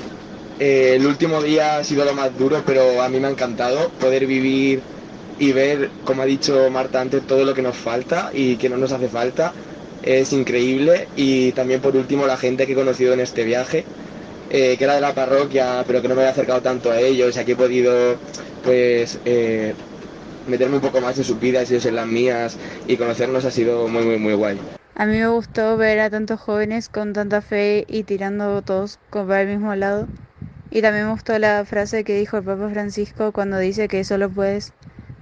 eh, 0.60 0.94
el 0.96 1.06
último 1.06 1.42
día 1.42 1.78
ha 1.78 1.84
sido 1.84 2.06
lo 2.06 2.14
más 2.14 2.38
duro, 2.38 2.64
pero 2.66 3.02
a 3.02 3.10
mí 3.10 3.20
me 3.20 3.28
ha 3.28 3.32
encantado 3.32 3.90
poder 4.00 4.26
vivir 4.28 4.82
y 5.40 5.52
ver, 5.52 5.90
como 6.06 6.22
ha 6.22 6.26
dicho 6.26 6.70
Marta 6.72 7.02
antes, 7.02 7.26
todo 7.26 7.44
lo 7.44 7.54
que 7.54 7.62
nos 7.62 7.76
falta 7.76 8.30
y 8.34 8.56
que 8.58 8.70
no 8.70 8.78
nos 8.78 8.94
hace 8.94 9.10
falta. 9.10 9.54
Es 10.04 10.32
increíble 10.32 11.10
y 11.16 11.52
también 11.52 11.82
por 11.82 11.96
último 11.98 12.28
la 12.28 12.38
gente 12.38 12.66
que 12.66 12.74
he 12.74 12.76
conocido 12.76 13.14
en 13.14 13.20
este 13.20 13.44
viaje, 13.44 13.84
eh, 14.50 14.76
que 14.78 14.84
era 14.86 14.96
de 14.96 15.02
la 15.02 15.14
parroquia, 15.14 15.84
pero 15.86 16.02
que 16.02 16.08
no 16.08 16.16
me 16.16 16.22
había 16.22 16.32
acercado 16.32 16.62
tanto 16.62 16.92
a 16.92 17.00
ellos, 17.02 17.36
aquí 17.38 17.52
he 17.52 17.56
podido 17.56 18.18
pues 18.64 19.20
meterme 20.52 20.76
un 20.76 20.82
poco 20.82 21.02
más 21.02 21.18
en 21.18 21.24
sus 21.24 21.40
vidas 21.40 21.72
y 21.72 21.74
ellos 21.74 21.86
en 21.86 21.96
las 21.96 22.06
mías 22.06 22.58
y 22.88 22.98
conocernos 22.98 23.46
ha 23.46 23.52
sido 23.52 23.88
muy 23.88 24.04
muy 24.04 24.20
muy 24.20 24.34
guay. 24.34 24.60
A 24.96 25.06
mí 25.06 25.18
me 25.18 25.28
gustó 25.28 25.78
ver 25.78 26.00
a 26.00 26.10
tantos 26.10 26.40
jóvenes 26.40 26.90
con 26.90 27.14
tanta 27.14 27.42
fe 27.42 27.86
y 27.88 28.04
tirando 28.04 28.62
todos 28.62 29.00
para 29.10 29.42
el 29.42 29.48
mismo 29.48 29.74
lado. 29.74 30.08
Y 30.70 30.82
también 30.82 31.06
me 31.06 31.12
gustó 31.12 31.38
la 31.40 31.66
frase 31.66 32.04
que 32.04 32.16
dijo 32.16 32.38
el 32.38 32.44
Papa 32.44 32.70
Francisco 32.70 33.32
cuando 33.32 33.58
dice 33.58 33.88
que 33.88 34.04
solo 34.04 34.30
puedes 34.30 34.74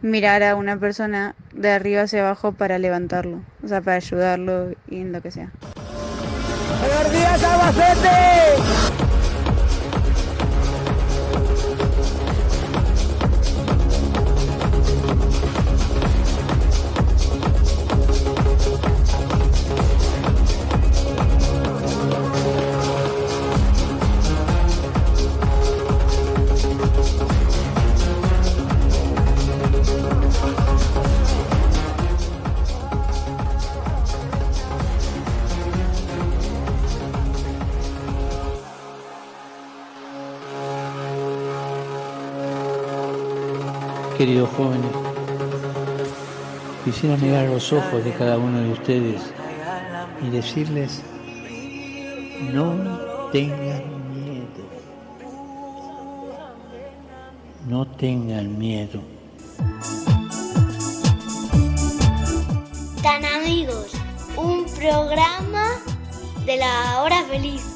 mirar 0.02 0.44
a 0.44 0.56
una 0.56 0.78
persona 0.80 1.36
de 1.54 1.72
arriba 1.72 2.04
hacia 2.04 2.22
abajo 2.22 2.52
para 2.52 2.78
levantarlo, 2.78 3.42
o 3.64 3.68
sea, 3.68 3.82
para 3.82 3.98
ayudarlo 3.98 4.72
y 4.90 5.02
en 5.02 5.12
lo 5.12 5.22
que 5.22 5.32
sea. 5.32 5.52
¡Buenos 6.82 7.12
días, 7.12 7.44
Albacete! 7.44 9.09
Queridos 44.20 44.50
jóvenes, 44.50 44.92
quisiera 46.84 47.16
mirar 47.16 47.48
los 47.48 47.72
ojos 47.72 48.04
de 48.04 48.12
cada 48.12 48.38
uno 48.38 48.60
de 48.60 48.74
ustedes 48.74 49.22
y 50.22 50.30
decirles, 50.30 51.02
no 52.52 53.30
tengan 53.32 53.82
miedo, 54.14 54.62
no 57.70 57.88
tengan 57.88 58.60
miedo. 58.60 59.00
Tan 63.02 63.24
amigos, 63.24 63.94
un 64.36 64.66
programa 64.66 65.80
de 66.46 66.58
la 66.58 67.04
hora 67.04 67.24
feliz. 67.24 67.69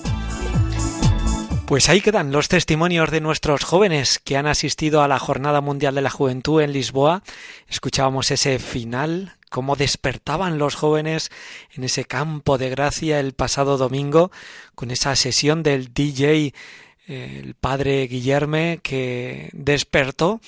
Pues 1.66 1.88
ahí 1.88 2.02
quedan 2.02 2.32
los 2.32 2.50
testimonios 2.50 3.10
de 3.10 3.22
nuestros 3.22 3.64
jóvenes 3.64 4.20
que 4.20 4.36
han 4.36 4.48
asistido 4.48 5.02
a 5.02 5.08
la 5.08 5.18
Jornada 5.18 5.62
Mundial 5.62 5.96
de 5.96 6.02
la 6.02 6.10
Juventud 6.10 6.62
en 6.62 6.74
Lisboa. 6.74 7.24
Escuchábamos 7.70 8.32
ese 8.32 8.60
final, 8.60 9.34
cómo 9.50 9.76
despertaban 9.78 10.58
los 10.58 10.76
jóvenes 10.76 11.32
en 11.72 11.86
ese 11.86 12.04
campo 12.04 12.58
de 12.58 12.70
gracia 12.70 13.20
el 13.20 13.34
pasado 13.34 13.78
domingo 13.78 14.30
con 14.76 14.92
esa 14.92 15.16
sesión 15.16 15.64
del 15.64 15.94
DJ 15.94 16.54
el 17.08 17.56
padre 17.56 18.08
Guillerme 18.08 18.80
que 18.82 19.50
despertó 19.54 20.40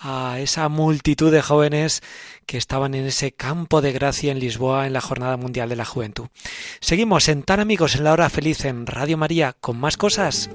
a 0.00 0.38
esa 0.38 0.68
multitud 0.68 1.32
de 1.32 1.42
jóvenes 1.42 2.02
que 2.46 2.58
estaban 2.58 2.94
en 2.94 3.06
ese 3.06 3.32
campo 3.32 3.80
de 3.80 3.92
gracia 3.92 4.32
en 4.32 4.38
Lisboa 4.38 4.86
en 4.86 4.92
la 4.92 5.00
Jornada 5.00 5.36
Mundial 5.36 5.68
de 5.68 5.76
la 5.76 5.84
Juventud. 5.84 6.28
Seguimos 6.80 7.28
en 7.28 7.42
Tan 7.42 7.60
Amigos 7.60 7.94
en 7.96 8.04
la 8.04 8.12
Hora 8.12 8.28
Feliz 8.28 8.64
en 8.64 8.86
Radio 8.86 9.16
María 9.16 9.54
con 9.60 9.78
más 9.78 9.96
cosas. 9.96 10.50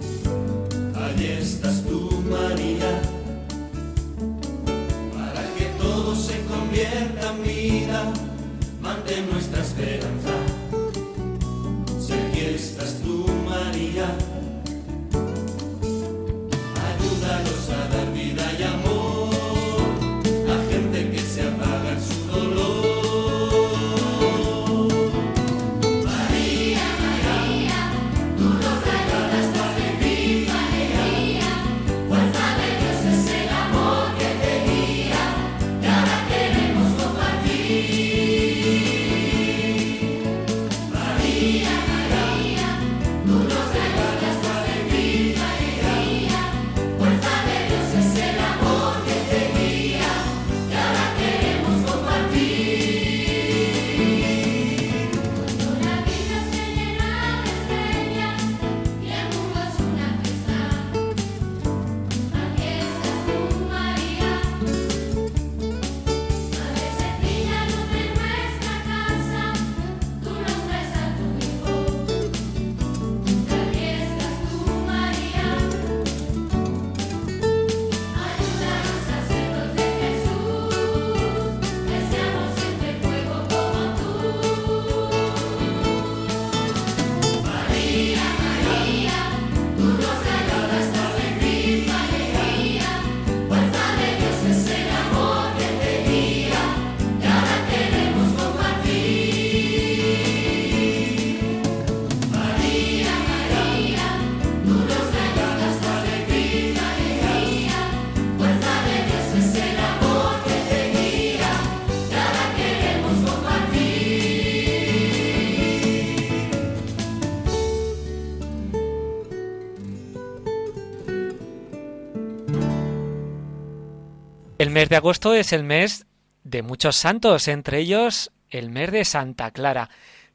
Mes 124.79 124.87
de 124.87 124.95
agosto 124.95 125.33
es 125.33 125.51
el 125.51 125.65
mes 125.65 126.07
de 126.45 126.61
muchos 126.61 126.95
santos, 126.95 127.49
entre 127.49 127.79
ellos 127.79 128.31
el 128.49 128.69
mes 128.69 128.93
de 128.93 129.03
Santa 129.03 129.51
Clara. 129.51 129.89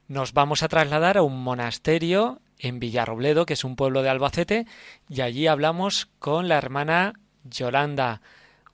Nos 0.07 0.33
vamos 0.33 0.61
a 0.61 0.67
trasladar 0.67 1.17
a 1.17 1.23
un 1.23 1.43
monasterio 1.43 2.37
en 2.59 2.79
Villarrobledo, 2.79 3.47
que 3.47 3.53
es 3.53 3.63
un 3.63 3.75
pueblo 3.75 4.03
de 4.03 4.09
Albacete, 4.09 4.65
y 5.09 5.21
allí 5.21 5.47
hablamos 5.47 6.11
con 6.19 6.47
la 6.47 6.59
hermana 6.59 7.13
Yolanda. 7.43 8.21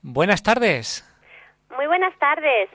Buenas 0.01 0.43
tardes. 0.43 1.07
Muy 1.73 1.87
buenas 1.87 2.19
tardes. 2.19 2.69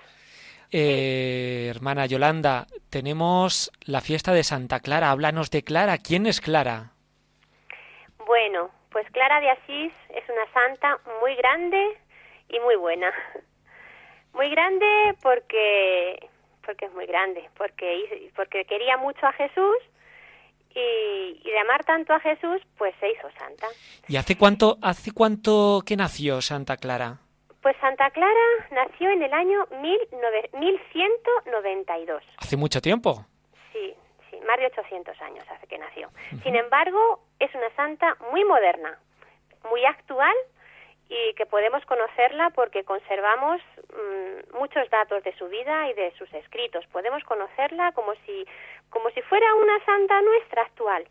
Eh, 0.73 1.67
hermana 1.69 2.07
Yolanda, 2.07 2.67
tenemos 2.89 3.71
la 3.85 4.01
fiesta 4.01 4.33
de 4.33 4.43
Santa 4.43 4.81
Clara. 4.81 5.11
Háblanos 5.11 5.51
de 5.51 5.63
Clara. 5.63 5.99
¿Quién 5.99 6.25
es 6.25 6.41
Clara? 6.41 6.93
Bueno, 8.25 8.71
pues 8.91 9.07
Clara 9.11 9.39
de 9.43 9.51
Asís 9.51 9.93
es 10.15 10.25
una 10.31 10.51
santa 10.55 10.99
muy 11.21 11.35
grande 11.35 11.99
y 12.49 12.61
muy 12.61 12.77
buena. 12.77 13.13
Muy 14.33 14.51
grande 14.51 14.87
porque 15.23 16.29
porque 16.65 16.87
es 16.87 16.93
muy 16.93 17.07
grande, 17.07 17.49
porque 17.57 18.31
porque 18.35 18.65
quería 18.65 18.97
mucho 18.97 19.27
a 19.27 19.33
Jesús 19.33 19.77
y, 20.75 21.41
y 21.43 21.51
de 21.51 21.59
amar 21.59 21.85
tanto 21.85 22.13
a 22.13 22.21
Jesús, 22.21 22.61
pues 22.77 22.95
se 23.01 23.11
hizo 23.11 23.29
santa. 23.39 23.67
¿Y 24.09 24.17
hace 24.17 24.37
cuánto 24.37 24.77
hace 24.83 25.13
cuánto 25.13 25.83
que 25.87 25.97
nació 25.97 26.43
Santa 26.43 26.77
Clara? 26.77 27.19
Pues 27.63 27.77
Santa 27.81 28.11
Clara 28.11 28.47
nació 28.71 29.11
en 29.11 29.23
el 29.23 29.33
año 29.33 29.67
19 29.83 30.51
1192. 30.53 32.23
Hace 32.37 32.57
mucho 32.57 32.81
tiempo. 32.81 33.27
Sí, 33.73 33.95
sí, 34.31 34.37
más 34.47 34.59
de 34.59 34.67
800 34.67 35.21
años 35.23 35.45
hace 35.51 35.67
que 35.67 35.79
nació. 35.79 36.11
Sin 36.45 36.55
embargo, 36.55 37.25
es 37.41 37.53
una 37.55 37.69
santa 37.75 38.17
muy 38.31 38.45
moderna, 38.45 38.99
muy 39.69 39.85
actual 39.85 40.35
y 41.09 41.35
que 41.35 41.47
podemos 41.47 41.85
conocerla 41.87 42.51
porque 42.51 42.85
conservamos 42.85 43.61
mm, 43.93 44.57
muchos 44.59 44.89
datos 44.91 45.23
de 45.25 45.37
su 45.37 45.49
vida 45.49 45.89
y 45.89 45.95
de 45.95 46.13
sus 46.19 46.33
escritos. 46.35 46.85
Podemos 46.93 47.23
conocerla 47.25 47.93
como 47.93 48.13
si 48.27 48.45
como 48.91 49.11
si 49.11 49.21
fuera 49.23 49.55
una 49.55 49.85
santa 49.85 50.21
nuestra 50.23 50.63
actual. 50.63 51.07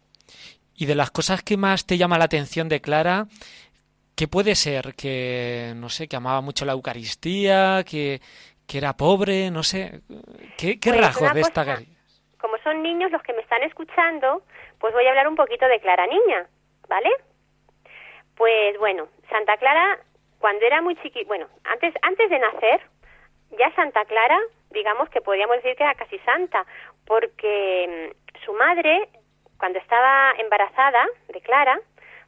Y 0.75 0.85
de 0.85 0.95
las 0.95 1.11
cosas 1.11 1.41
que 1.43 1.55
más 1.57 1.85
te 1.85 1.97
llama 1.97 2.17
la 2.17 2.25
atención 2.25 2.67
de 2.67 2.81
Clara, 2.81 3.25
¿qué 4.15 4.27
puede 4.27 4.55
ser? 4.55 4.93
Que, 4.95 5.73
no 5.75 5.89
sé, 5.89 6.07
que 6.07 6.15
amaba 6.17 6.41
mucho 6.41 6.65
la 6.65 6.73
Eucaristía, 6.73 7.83
que, 7.89 8.19
que 8.67 8.77
era 8.79 8.97
pobre, 8.97 9.51
no 9.51 9.63
sé. 9.63 10.01
¿Qué, 10.57 10.79
qué 10.79 10.89
Pues 10.89 11.01
rasgos 11.01 11.33
de 11.33 11.41
esta 11.41 11.63
cosa- 11.63 11.83
Como 12.39 12.57
son 12.59 12.81
niños 12.83 13.11
los 13.11 13.21
que 13.23 13.33
me 13.33 13.41
están 13.41 13.63
escuchando, 13.63 14.43
pues 14.79 14.93
voy 14.93 15.05
a 15.05 15.09
hablar 15.09 15.27
un 15.29 15.35
poquito 15.37 15.65
de 15.67 15.79
Clara 15.79 16.05
Niña, 16.07 16.47
¿vale? 16.89 17.09
Pues 18.35 18.77
bueno, 18.79 19.07
Santa 19.29 19.57
Clara, 19.57 19.99
cuando 20.39 20.65
era 20.65 20.81
muy 20.81 20.95
chiqui, 20.97 21.23
bueno, 21.25 21.47
antes, 21.63 21.93
antes 22.01 22.29
de 22.29 22.39
nacer, 22.39 22.81
ya 23.57 23.73
Santa 23.75 24.05
Clara, 24.05 24.39
digamos 24.71 25.09
que 25.09 25.21
podríamos 25.21 25.57
decir 25.57 25.75
que 25.75 25.83
era 25.83 25.95
casi 25.95 26.19
santa, 26.19 26.65
porque 27.05 28.11
mm, 28.11 28.39
su 28.45 28.53
madre, 28.53 29.09
cuando 29.57 29.79
estaba 29.79 30.33
embarazada 30.37 31.05
de 31.29 31.41
Clara, 31.41 31.79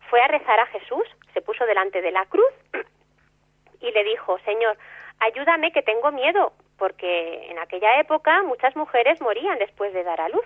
fue 0.10 0.22
a 0.22 0.28
rezar 0.28 0.60
a 0.60 0.68
Jesús, 0.68 1.04
se 1.34 1.42
puso 1.42 1.66
delante 1.66 2.02
de 2.02 2.12
la 2.12 2.26
cruz 2.26 2.54
y 3.82 3.92
le 3.92 4.04
dijo, 4.04 4.40
Señor, 4.40 4.78
ayúdame 5.20 5.72
que 5.72 5.82
tengo 5.82 6.12
miedo, 6.12 6.54
porque 6.78 7.52
en 7.52 7.60
aquella 7.60 8.00
época 8.00 8.44
muchas 8.44 8.76
mujeres 8.76 9.22
morían 9.22 9.60
después 9.60 9.94
de 9.94 10.04
dar 10.04 10.22
a 10.22 10.30
luz. 10.30 10.46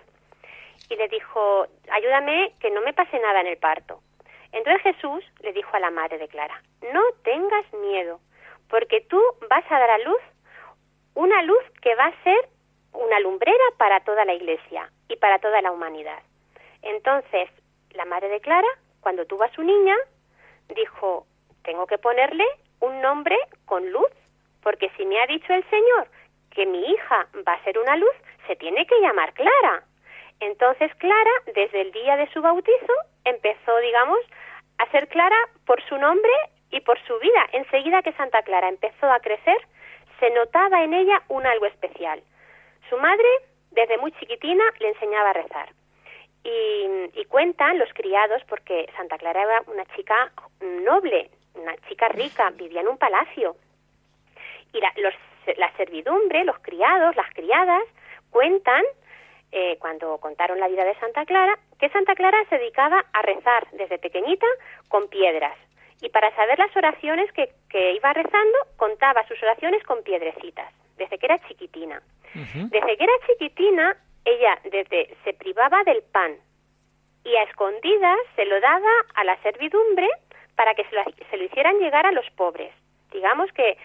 Y 0.90 0.96
le 0.96 1.08
dijo, 1.08 1.68
ayúdame 1.92 2.54
que 2.60 2.72
no 2.72 2.82
me 2.82 2.94
pase 2.94 3.20
nada 3.20 3.42
en 3.42 3.48
el 3.48 3.58
parto. 3.58 4.02
Entonces 4.52 4.82
Jesús 4.84 5.24
le 5.42 5.54
dijo 5.54 5.76
a 5.76 5.80
la 5.80 5.92
madre 5.92 6.18
de 6.18 6.28
Clara, 6.28 6.62
no 6.94 7.02
tengas 7.24 7.72
miedo, 7.74 8.20
porque 8.70 9.02
tú 9.02 9.22
vas 9.50 9.64
a 9.70 9.80
dar 9.80 9.90
a 9.90 9.98
luz 10.00 10.22
una 11.14 11.42
luz 11.44 11.64
que 11.82 11.96
va 11.96 12.06
a 12.06 12.24
ser 12.24 12.50
una 12.94 13.20
lumbrera 13.20 13.64
para 13.78 14.00
toda 14.02 14.26
la 14.26 14.34
iglesia 14.34 14.90
y 15.08 15.16
para 15.18 15.40
toda 15.40 15.62
la 15.62 15.72
humanidad. 15.72 16.22
Entonces, 16.82 17.50
la 17.92 18.06
madre 18.06 18.30
de 18.30 18.42
Clara, 18.42 18.68
cuando 19.02 19.26
tuvo 19.26 19.44
a 19.44 19.52
su 19.52 19.64
niña, 19.64 19.96
dijo, 20.76 21.26
tengo 21.64 21.86
que 21.88 21.98
ponerle 21.98 22.46
un 22.80 23.02
nombre 23.02 23.38
con 23.66 23.92
luz, 23.92 24.12
porque 24.64 24.90
si 24.98 25.06
me 25.06 25.20
ha 25.22 25.28
dicho 25.28 25.54
el 25.54 25.68
Señor 25.70 26.08
que 26.52 26.66
mi 26.66 26.84
hija 26.86 27.28
va 27.48 27.54
a 27.54 27.64
ser 27.64 27.78
una 27.80 27.96
luz, 27.96 28.14
se 28.48 28.56
tiene 28.56 28.86
que 28.86 29.00
llamar 29.00 29.34
Clara. 29.34 29.84
Entonces 30.40 30.94
Clara, 30.96 31.32
desde 31.54 31.82
el 31.82 31.92
día 31.92 32.18
de 32.18 32.30
su 32.32 32.42
bautizo, 32.42 32.94
empezó, 33.26 33.78
digamos, 33.78 34.20
a 34.78 34.90
ser 34.92 35.08
Clara 35.08 35.38
por 35.66 35.82
su 35.84 35.98
nombre 35.98 36.32
y 36.72 36.80
por 36.82 37.00
su 37.06 37.18
vida. 37.20 37.48
Enseguida 37.54 38.02
que 38.02 38.14
Santa 38.14 38.42
Clara 38.44 38.70
empezó 38.70 39.12
a 39.12 39.20
crecer, 39.20 39.58
se 40.20 40.30
notaba 40.32 40.84
en 40.84 40.94
ella 40.94 41.22
un 41.28 41.46
algo 41.46 41.66
especial. 41.66 42.22
Su 42.90 42.98
madre, 42.98 43.28
desde 43.72 43.98
muy 43.98 44.12
chiquitina, 44.14 44.64
le 44.80 44.90
enseñaba 44.90 45.32
a 45.32 45.34
rezar. 45.34 45.70
Y, 46.44 46.88
y 47.14 47.26
cuentan 47.26 47.78
los 47.78 47.94
criados, 47.94 48.42
porque 48.48 48.90
Santa 48.98 49.18
Clara 49.18 49.44
era 49.44 49.64
una 49.68 49.86
chica 49.96 50.32
noble, 50.62 51.30
una 51.54 51.76
chica 51.88 52.08
rica, 52.10 52.50
vivía 52.52 52.82
en 52.82 52.88
un 52.88 52.98
palacio. 52.98 53.56
Y 54.74 54.80
la, 54.80 54.92
los, 54.98 55.14
la 55.58 55.72
servidumbre, 55.78 56.44
los 56.44 56.58
criados, 56.60 57.16
las 57.16 57.32
criadas, 57.34 57.84
cuentan, 58.32 58.84
eh, 59.52 59.78
cuando 59.80 60.18
contaron 60.18 60.60
la 60.60 60.68
vida 60.68 60.86
de 60.86 60.96
Santa 60.96 61.26
Clara, 61.26 61.58
que 61.82 61.90
Santa 61.90 62.14
Clara 62.14 62.38
se 62.48 62.60
dedicaba 62.60 63.04
a 63.12 63.22
rezar 63.24 63.68
desde 63.72 63.98
pequeñita 63.98 64.46
con 64.88 65.10
piedras. 65.10 65.58
Y 66.00 66.10
para 66.10 66.34
saber 66.36 66.60
las 66.60 66.76
oraciones 66.78 67.32
que, 67.34 67.50
que 67.70 67.94
iba 67.94 68.14
rezando, 68.14 68.58
contaba 68.78 69.28
sus 69.28 69.42
oraciones 69.42 69.84
con 69.84 70.04
piedrecitas, 70.04 70.72
desde 70.98 71.18
que 71.18 71.26
era 71.26 71.40
chiquitina. 71.48 72.02
Desde 72.34 72.98
que 72.98 73.04
era 73.04 73.14
chiquitina, 73.28 73.98
ella 74.24 74.60
desde 74.64 75.16
se 75.24 75.34
privaba 75.34 75.84
del 75.84 76.04
pan 76.04 76.36
y 77.26 77.36
a 77.36 77.44
escondidas 77.44 78.18
se 78.36 78.46
lo 78.46 78.60
daba 78.62 78.92
a 79.16 79.24
la 79.24 79.42
servidumbre 79.42 80.08
para 80.56 80.76
que 80.76 80.86
se 80.86 80.96
lo, 80.96 81.04
se 81.30 81.38
lo 81.38 81.44
hicieran 81.44 81.80
llegar 81.80 82.06
a 82.06 82.12
los 82.12 82.30
pobres. 82.32 82.72
Digamos 83.12 83.52
que 83.54 83.78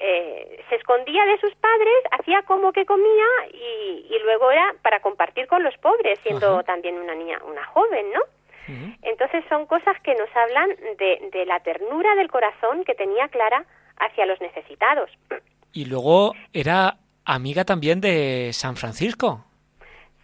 eh, 0.00 0.64
se 0.68 0.74
escondía 0.76 1.24
de 1.24 1.38
sus 1.38 1.54
padres, 1.54 1.94
hacía 2.10 2.42
como 2.42 2.72
que 2.72 2.84
comía 2.84 3.26
y, 3.52 4.06
y 4.10 4.18
luego 4.24 4.50
era 4.50 4.74
para 4.82 5.00
compartir 5.00 5.46
con 5.46 5.62
los 5.62 5.76
pobres, 5.78 6.18
siendo 6.22 6.62
también 6.64 6.98
una 6.98 7.14
niña, 7.14 7.40
una 7.44 7.64
joven, 7.66 8.12
¿no? 8.12 8.20
Entonces 9.02 9.44
son 9.50 9.66
cosas 9.66 9.94
que 10.02 10.14
nos 10.14 10.28
hablan 10.34 10.70
de, 10.98 11.28
de 11.30 11.44
la 11.44 11.60
ternura 11.60 12.14
del 12.14 12.30
corazón 12.30 12.82
que 12.84 12.94
tenía 12.94 13.28
Clara 13.28 13.64
hacia 13.98 14.24
los 14.24 14.40
necesitados. 14.40 15.10
Y 15.72 15.84
luego 15.84 16.32
era 16.52 16.96
amiga 17.26 17.64
también 17.64 18.00
de 18.00 18.50
San 18.52 18.76
Francisco. 18.76 19.44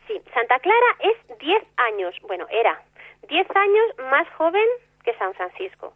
Sí, 0.06 0.20
Santa 0.32 0.58
Clara 0.58 0.96
es 1.00 1.38
10 1.38 1.62
años, 1.76 2.14
bueno, 2.22 2.46
era 2.50 2.82
10 3.28 3.46
años 3.54 4.10
más 4.10 4.28
joven 4.36 4.66
que 5.04 5.14
San 5.14 5.34
Francisco. 5.34 5.94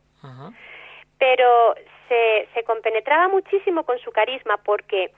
Pero 1.19 1.75
se, 2.09 2.49
se 2.55 2.65
compenetraba 2.65 3.29
muchísimo 3.29 3.85
con 3.85 3.99
su 3.99 4.11
carisma 4.13 4.57
porque 4.59 5.13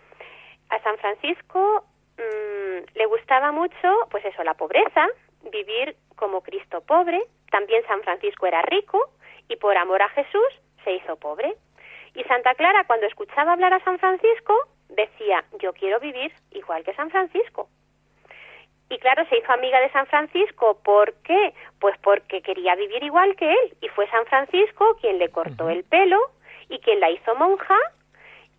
a 0.68 0.80
San 0.82 0.98
Francisco 0.98 1.84
mm, 2.18 2.98
le 2.98 3.06
gustaba 3.06 3.52
mucho, 3.52 4.06
pues 4.10 4.24
eso, 4.24 4.42
la 4.44 4.54
pobreza, 4.54 5.06
vivir 5.50 5.96
como 6.16 6.42
Cristo 6.42 6.80
pobre. 6.80 7.22
También 7.50 7.82
San 7.86 8.02
Francisco 8.02 8.46
era 8.46 8.62
rico 8.62 9.10
y 9.48 9.56
por 9.56 9.76
amor 9.76 10.02
a 10.02 10.08
Jesús 10.10 10.60
se 10.84 10.92
hizo 10.92 11.16
pobre. 11.16 11.54
Y 12.14 12.22
Santa 12.24 12.54
Clara, 12.54 12.84
cuando 12.86 13.06
escuchaba 13.06 13.52
hablar 13.52 13.74
a 13.74 13.84
San 13.84 13.98
Francisco, 13.98 14.54
decía, 14.88 15.44
yo 15.60 15.72
quiero 15.74 16.00
vivir 16.00 16.32
igual 16.52 16.82
que 16.82 16.94
San 16.94 17.10
Francisco. 17.10 17.68
Y 18.88 18.98
claro, 18.98 19.26
se 19.28 19.38
hizo 19.38 19.52
amiga 19.52 19.80
de 19.80 19.90
San 19.90 20.06
Francisco. 20.06 20.78
¿Por 20.82 21.12
qué? 21.24 21.54
Pues 21.80 21.96
porque 22.02 22.40
quería 22.40 22.74
vivir 22.76 23.02
igual 23.02 23.34
que 23.34 23.50
él. 23.50 23.76
Y 23.80 23.88
fue 23.88 24.08
San 24.10 24.24
Francisco 24.26 24.96
quien 25.00 25.18
le 25.18 25.28
cortó 25.28 25.68
el 25.68 25.82
pelo 25.84 26.18
y 26.68 26.78
quien 26.80 27.00
la 27.00 27.10
hizo 27.10 27.34
monja 27.34 27.76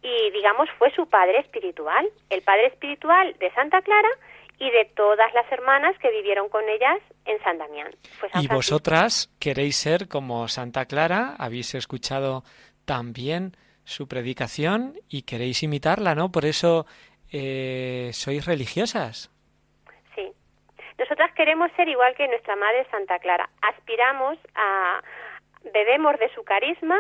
y, 0.02 0.32
digamos, 0.32 0.70
fue 0.78 0.92
su 0.92 1.08
padre 1.08 1.40
espiritual. 1.40 2.08
El 2.30 2.42
padre 2.42 2.68
espiritual 2.68 3.36
de 3.40 3.52
Santa 3.52 3.82
Clara 3.82 4.10
y 4.60 4.70
de 4.72 4.86
todas 4.96 5.34
las 5.34 5.52
hermanas 5.52 5.98
que 6.00 6.10
vivieron 6.12 6.50
con 6.50 6.68
ellas 6.68 7.00
en 7.26 7.40
San 7.44 7.58
Damián. 7.58 7.92
San 7.92 8.28
Y 8.28 8.30
Francisco. 8.30 8.56
vosotras 8.56 9.30
queréis 9.40 9.76
ser 9.76 10.08
como 10.08 10.48
Santa 10.48 10.86
Clara, 10.86 11.36
habéis 11.38 11.76
escuchado 11.76 12.44
también 12.86 13.56
su 13.84 14.08
predicación 14.08 14.96
y 15.10 15.24
queréis 15.24 15.62
imitarla, 15.64 16.16
¿no? 16.16 16.32
Por 16.32 16.46
eso 16.46 16.86
eh, 17.32 18.10
sois 18.14 18.46
religiosas. 18.46 19.32
Sí. 20.16 20.32
Nosotras 20.98 21.32
queremos 21.36 21.72
ser 21.76 21.88
igual 21.88 22.16
que 22.16 22.28
nuestra 22.28 22.56
madre 22.56 22.86
Santa 22.90 23.20
Clara. 23.20 23.50
Aspiramos 23.62 24.38
a 24.56 25.02
bebemos 25.74 26.18
de 26.20 26.34
su 26.34 26.44
carisma 26.44 26.98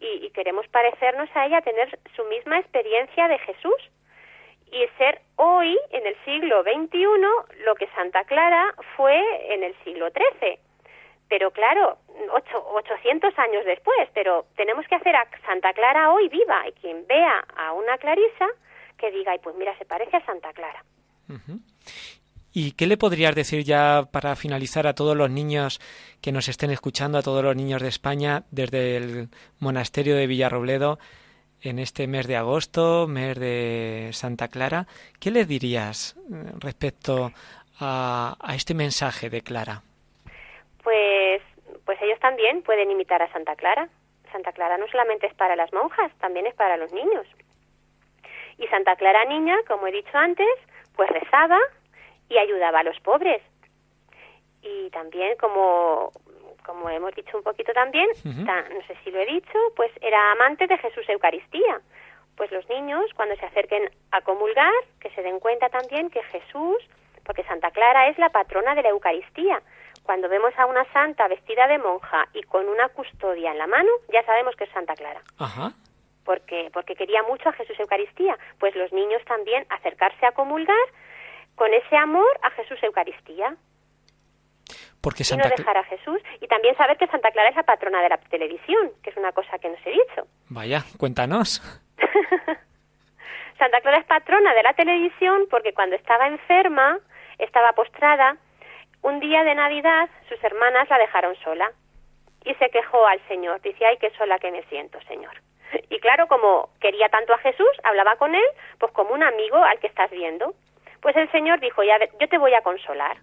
y, 0.00 0.30
queremos 0.30 0.66
parecernos 0.68 1.28
a 1.34 1.46
ella, 1.46 1.60
tener 1.60 1.98
su 2.16 2.24
misma 2.24 2.58
experiencia 2.58 3.28
de 3.28 3.38
Jesús 3.38 3.90
y 4.72 4.86
ser 4.98 5.20
hoy, 5.36 5.78
en 5.90 6.06
el 6.06 6.16
siglo 6.24 6.62
XXI, 6.62 7.04
lo 7.64 7.74
que 7.74 7.88
Santa 7.88 8.24
Clara 8.24 8.74
fue 8.96 9.20
en 9.52 9.64
el 9.64 9.74
siglo 9.84 10.08
XIII. 10.10 10.58
Pero 11.28 11.50
claro, 11.50 11.98
ocho, 12.32 12.66
800 12.74 13.38
años 13.38 13.64
después, 13.64 14.08
pero 14.14 14.46
tenemos 14.56 14.86
que 14.88 14.96
hacer 14.96 15.14
a 15.14 15.28
Santa 15.46 15.72
Clara 15.72 16.12
hoy 16.12 16.28
viva. 16.28 16.66
Y 16.68 16.72
quien 16.72 17.06
vea 17.06 17.44
a 17.56 17.72
una 17.72 17.98
Clarisa, 17.98 18.48
que 18.96 19.10
diga, 19.10 19.34
y 19.34 19.38
pues 19.38 19.54
mira, 19.56 19.76
se 19.78 19.84
parece 19.84 20.16
a 20.16 20.24
Santa 20.26 20.52
Clara. 20.52 20.84
¿Y 22.52 22.72
qué 22.72 22.86
le 22.86 22.96
podrías 22.96 23.34
decir 23.34 23.62
ya 23.62 24.08
para 24.10 24.34
finalizar 24.34 24.86
a 24.88 24.94
todos 24.94 25.16
los 25.16 25.30
niños 25.30 25.80
que 26.20 26.32
nos 26.32 26.48
estén 26.48 26.70
escuchando, 26.70 27.18
a 27.18 27.22
todos 27.22 27.44
los 27.44 27.54
niños 27.54 27.80
de 27.80 27.88
España, 27.88 28.42
desde 28.50 28.96
el 28.96 29.28
monasterio 29.60 30.16
de 30.16 30.26
Villarrobledo, 30.26 30.98
en 31.62 31.78
este 31.78 32.08
mes 32.08 32.26
de 32.26 32.36
agosto, 32.36 33.06
mes 33.06 33.38
de 33.38 34.10
Santa 34.12 34.48
Clara? 34.48 34.86
¿Qué 35.20 35.30
les 35.30 35.46
dirías 35.46 36.16
eh, 36.16 36.52
respecto 36.58 37.30
a, 37.78 38.36
a 38.40 38.54
este 38.56 38.74
mensaje 38.74 39.30
de 39.30 39.42
Clara? 39.42 39.82
Pues, 40.82 41.42
pues 41.84 42.02
ellos 42.02 42.18
también 42.18 42.62
pueden 42.62 42.90
imitar 42.90 43.22
a 43.22 43.30
Santa 43.32 43.54
Clara. 43.54 43.88
Santa 44.32 44.50
Clara 44.52 44.76
no 44.76 44.88
solamente 44.88 45.28
es 45.28 45.34
para 45.34 45.54
las 45.54 45.72
monjas, 45.72 46.10
también 46.18 46.46
es 46.46 46.54
para 46.54 46.76
los 46.76 46.92
niños. 46.92 47.26
Y 48.58 48.66
Santa 48.66 48.96
Clara 48.96 49.24
niña, 49.24 49.56
como 49.68 49.86
he 49.86 49.92
dicho 49.92 50.16
antes, 50.16 50.48
pues 50.96 51.08
rezaba 51.10 51.58
y 52.30 52.38
ayudaba 52.38 52.78
a 52.80 52.82
los 52.84 52.98
pobres. 53.00 53.42
Y 54.62 54.88
también, 54.90 55.36
como, 55.38 56.10
como 56.64 56.88
hemos 56.90 57.14
dicho 57.14 57.36
un 57.36 57.42
poquito 57.42 57.72
también, 57.72 58.08
ta- 58.46 58.68
no 58.68 58.80
sé 58.86 58.96
si 59.04 59.10
lo 59.10 59.18
he 59.20 59.26
dicho, 59.26 59.58
pues 59.76 59.90
era 60.00 60.32
amante 60.32 60.66
de 60.66 60.78
Jesús 60.78 61.06
Eucaristía. 61.08 61.80
Pues 62.36 62.50
los 62.52 62.66
niños, 62.70 63.04
cuando 63.16 63.36
se 63.36 63.44
acerquen 63.46 63.90
a 64.12 64.20
comulgar, 64.22 64.72
que 65.00 65.10
se 65.10 65.22
den 65.22 65.40
cuenta 65.40 65.68
también 65.68 66.08
que 66.10 66.22
Jesús, 66.24 66.78
porque 67.24 67.44
Santa 67.44 67.70
Clara 67.70 68.08
es 68.08 68.18
la 68.18 68.30
patrona 68.30 68.74
de 68.74 68.82
la 68.82 68.88
Eucaristía. 68.90 69.60
Cuando 70.02 70.28
vemos 70.28 70.52
a 70.58 70.66
una 70.66 70.84
santa 70.92 71.28
vestida 71.28 71.66
de 71.68 71.78
monja 71.78 72.26
y 72.32 72.42
con 72.42 72.68
una 72.68 72.88
custodia 72.88 73.52
en 73.52 73.58
la 73.58 73.66
mano, 73.66 73.90
ya 74.12 74.22
sabemos 74.24 74.56
que 74.56 74.64
es 74.64 74.70
Santa 74.70 74.94
Clara 74.94 75.20
Ajá. 75.38 75.72
porque, 76.24 76.70
porque 76.72 76.96
quería 76.96 77.22
mucho 77.24 77.48
a 77.50 77.52
Jesús 77.52 77.78
Eucaristía. 77.78 78.36
Pues 78.58 78.74
los 78.74 78.92
niños 78.92 79.22
también 79.26 79.66
acercarse 79.68 80.24
a 80.26 80.32
comulgar 80.32 80.76
con 81.60 81.74
ese 81.74 81.94
amor 81.94 82.26
a 82.40 82.50
Jesús 82.52 82.82
Eucaristía 82.82 83.54
Porque 85.02 85.24
y 85.24 85.24
no 85.24 85.42
Santa 85.44 85.50
Clara... 85.50 85.56
dejar 85.58 85.76
a 85.76 85.84
Jesús. 85.84 86.18
Y 86.40 86.46
también 86.46 86.74
saber 86.74 86.96
que 86.96 87.06
Santa 87.08 87.30
Clara 87.32 87.50
es 87.50 87.56
la 87.56 87.64
patrona 87.64 88.00
de 88.00 88.08
la 88.08 88.16
televisión, 88.16 88.92
que 89.02 89.10
es 89.10 89.16
una 89.18 89.32
cosa 89.32 89.58
que 89.58 89.68
no 89.68 89.74
os 89.74 89.86
he 89.86 89.90
dicho. 89.90 90.26
Vaya, 90.48 90.80
cuéntanos. 90.96 91.60
Santa 93.58 93.82
Clara 93.82 93.98
es 93.98 94.06
patrona 94.06 94.54
de 94.54 94.62
la 94.62 94.72
televisión 94.72 95.48
porque 95.50 95.74
cuando 95.74 95.96
estaba 95.96 96.28
enferma, 96.28 96.98
estaba 97.36 97.74
postrada, 97.74 98.38
un 99.02 99.20
día 99.20 99.44
de 99.44 99.54
Navidad 99.54 100.08
sus 100.30 100.42
hermanas 100.42 100.88
la 100.88 100.96
dejaron 100.96 101.36
sola 101.44 101.70
y 102.42 102.54
se 102.54 102.70
quejó 102.70 103.06
al 103.06 103.20
Señor. 103.28 103.60
Dice, 103.60 103.84
ay, 103.84 103.98
qué 103.98 104.10
sola 104.16 104.38
que 104.38 104.50
me 104.50 104.62
siento, 104.70 104.98
Señor. 105.02 105.34
Y 105.90 106.00
claro, 106.00 106.26
como 106.26 106.70
quería 106.80 107.10
tanto 107.10 107.34
a 107.34 107.38
Jesús, 107.38 107.68
hablaba 107.82 108.16
con 108.16 108.34
él, 108.34 108.46
pues 108.78 108.92
como 108.92 109.12
un 109.12 109.22
amigo 109.22 109.62
al 109.62 109.78
que 109.78 109.88
estás 109.88 110.10
viendo. 110.10 110.54
Pues 111.00 111.16
el 111.16 111.30
Señor 111.30 111.60
dijo, 111.60 111.82
ya, 111.82 111.98
yo 112.20 112.28
te 112.28 112.38
voy 112.38 112.54
a 112.54 112.62
consolar. 112.62 113.16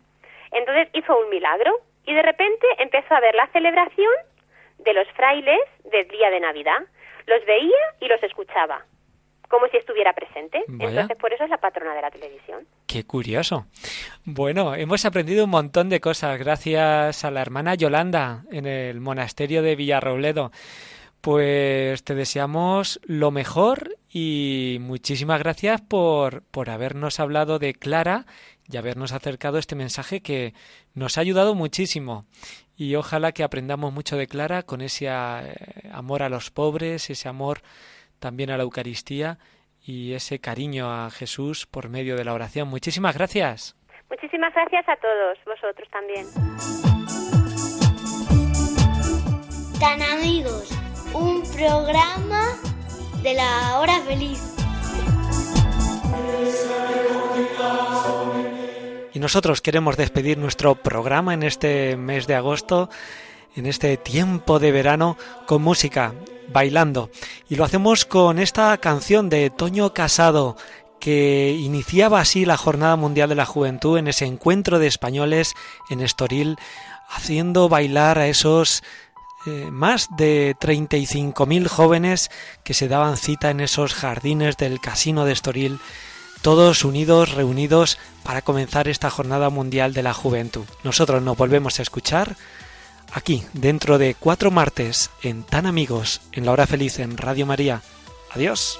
Entonces 0.52 0.90
hizo 0.94 1.18
un 1.18 1.30
milagro 1.30 1.72
y 2.06 2.14
de 2.14 2.22
repente 2.22 2.66
empezó 2.80 3.14
a 3.14 3.20
ver 3.20 3.36
la 3.36 3.48
celebración 3.48 4.12
de 4.80 4.94
los 4.94 5.08
frailes 5.10 5.60
del 5.92 6.08
día 6.08 6.30
de 6.30 6.40
Navidad. 6.40 6.80
Los 7.26 7.46
veía 7.46 7.78
y 8.00 8.08
los 8.08 8.22
escuchaba, 8.24 8.86
como 9.50 9.68
si 9.68 9.78
estuviera 9.78 10.14
presente. 10.14 10.64
Vaya. 10.68 10.90
Entonces 10.90 11.18
por 11.18 11.34
eso 11.34 11.44
es 11.44 11.50
la 11.50 11.58
patrona 11.58 11.94
de 11.94 12.02
la 12.02 12.12
televisión. 12.12 12.66
Qué 12.88 13.04
curioso. 13.06 13.66
Bueno, 14.24 14.76
hemos 14.76 15.06
aprendido 15.06 15.44
un 15.44 15.50
montón 15.50 15.90
de 15.90 16.00
cosas 16.00 16.40
gracias 16.40 17.26
a 17.26 17.32
la 17.32 17.42
hermana 17.42 17.76
Yolanda 17.76 18.44
en 18.52 18.66
el 18.66 19.02
monasterio 19.02 19.62
de 19.62 19.76
Villarrobledo. 19.76 20.52
Pues 21.28 22.06
te 22.06 22.16
deseamos 22.16 23.02
lo 23.04 23.32
mejor 23.32 23.98
y 24.10 24.78
muchísimas 24.80 25.40
gracias 25.40 25.82
por, 25.82 26.42
por 26.52 26.70
habernos 26.70 27.20
hablado 27.20 27.60
de 27.60 27.74
Clara 27.74 28.24
y 28.66 28.78
habernos 28.78 29.12
acercado 29.12 29.58
este 29.58 29.76
mensaje 29.76 30.22
que 30.22 30.54
nos 30.94 31.18
ha 31.18 31.22
ayudado 31.22 31.54
muchísimo. 31.54 32.24
Y 32.78 32.96
ojalá 32.96 33.34
que 33.34 33.44
aprendamos 33.44 33.92
mucho 33.92 34.16
de 34.16 34.28
Clara 34.28 34.64
con 34.64 34.80
ese 34.80 35.08
eh, 35.08 35.10
amor 35.92 36.24
a 36.24 36.30
los 36.30 36.50
pobres, 36.50 37.10
ese 37.10 37.28
amor 37.28 37.60
también 38.20 38.50
a 38.50 38.56
la 38.56 38.64
Eucaristía 38.64 39.38
y 39.86 40.14
ese 40.14 40.40
cariño 40.40 40.90
a 40.90 41.10
Jesús 41.12 41.66
por 41.66 41.90
medio 41.90 42.16
de 42.16 42.24
la 42.24 42.32
oración. 42.32 42.70
Muchísimas 42.70 43.18
gracias. 43.18 43.76
Muchísimas 44.10 44.54
gracias 44.54 44.88
a 44.88 44.96
todos, 44.96 45.38
vosotros 45.46 45.90
también. 45.92 46.26
Tan 49.82 50.02
amigos, 50.02 50.87
un 51.14 51.44
programa 51.44 52.58
de 53.22 53.34
la 53.34 53.80
hora 53.80 54.00
feliz. 54.02 54.40
Y 59.14 59.20
nosotros 59.20 59.62
queremos 59.62 59.98
despedir 59.98 60.38
nuestro 60.38 60.76
programa 60.76 61.34
en 61.34 61.44
este 61.44 61.98
mes 61.98 62.28
de 62.28 62.36
agosto, 62.36 62.90
en 63.56 63.66
este 63.66 63.98
tiempo 63.98 64.60
de 64.60 64.72
verano, 64.72 65.18
con 65.48 65.64
música, 65.64 66.14
bailando. 66.54 67.10
Y 67.50 67.56
lo 67.56 67.64
hacemos 67.64 68.06
con 68.06 68.38
esta 68.38 68.78
canción 68.78 69.30
de 69.30 69.50
Toño 69.50 69.94
Casado, 69.94 70.56
que 71.00 71.56
iniciaba 71.60 72.20
así 72.20 72.46
la 72.46 72.58
Jornada 72.58 72.96
Mundial 72.96 73.30
de 73.30 73.36
la 73.36 73.46
Juventud 73.46 73.98
en 73.98 74.08
ese 74.08 74.26
encuentro 74.26 74.78
de 74.80 74.88
españoles 74.88 75.54
en 75.90 76.02
Estoril, 76.02 76.58
haciendo 77.10 77.70
bailar 77.70 78.20
a 78.20 78.28
esos 78.28 78.84
eh, 79.48 79.72
más 79.72 80.10
de 80.18 80.56
35.000 80.60 81.68
jóvenes 81.68 82.30
que 82.64 82.74
se 82.74 82.88
daban 82.88 83.18
cita 83.18 83.50
en 83.50 83.62
esos 83.62 83.94
jardines 83.94 84.58
del 84.58 84.80
Casino 84.80 85.26
de 85.26 85.32
Estoril 85.32 85.80
todos 86.42 86.86
unidos, 86.86 87.34
reunidos 87.34 87.98
para 88.24 88.42
comenzar 88.42 88.88
esta 88.88 89.10
Jornada 89.10 89.50
Mundial 89.50 89.94
de 89.94 90.04
la 90.04 90.14
Juventud. 90.14 90.66
Nosotros 90.84 91.22
nos 91.22 91.38
volvemos 91.38 91.80
a 91.80 91.82
escuchar 91.82 92.36
aquí, 93.12 93.44
dentro 93.54 93.98
de 93.98 94.16
cuatro 94.16 94.52
martes, 94.52 95.10
en 95.24 95.44
Tan 95.44 95.66
Amigos, 95.66 96.22
en 96.32 96.46
la 96.46 96.52
hora 96.52 96.68
feliz 96.68 97.00
en 97.00 97.18
Radio 97.18 97.46
María. 97.46 97.82
Adiós. 98.32 98.80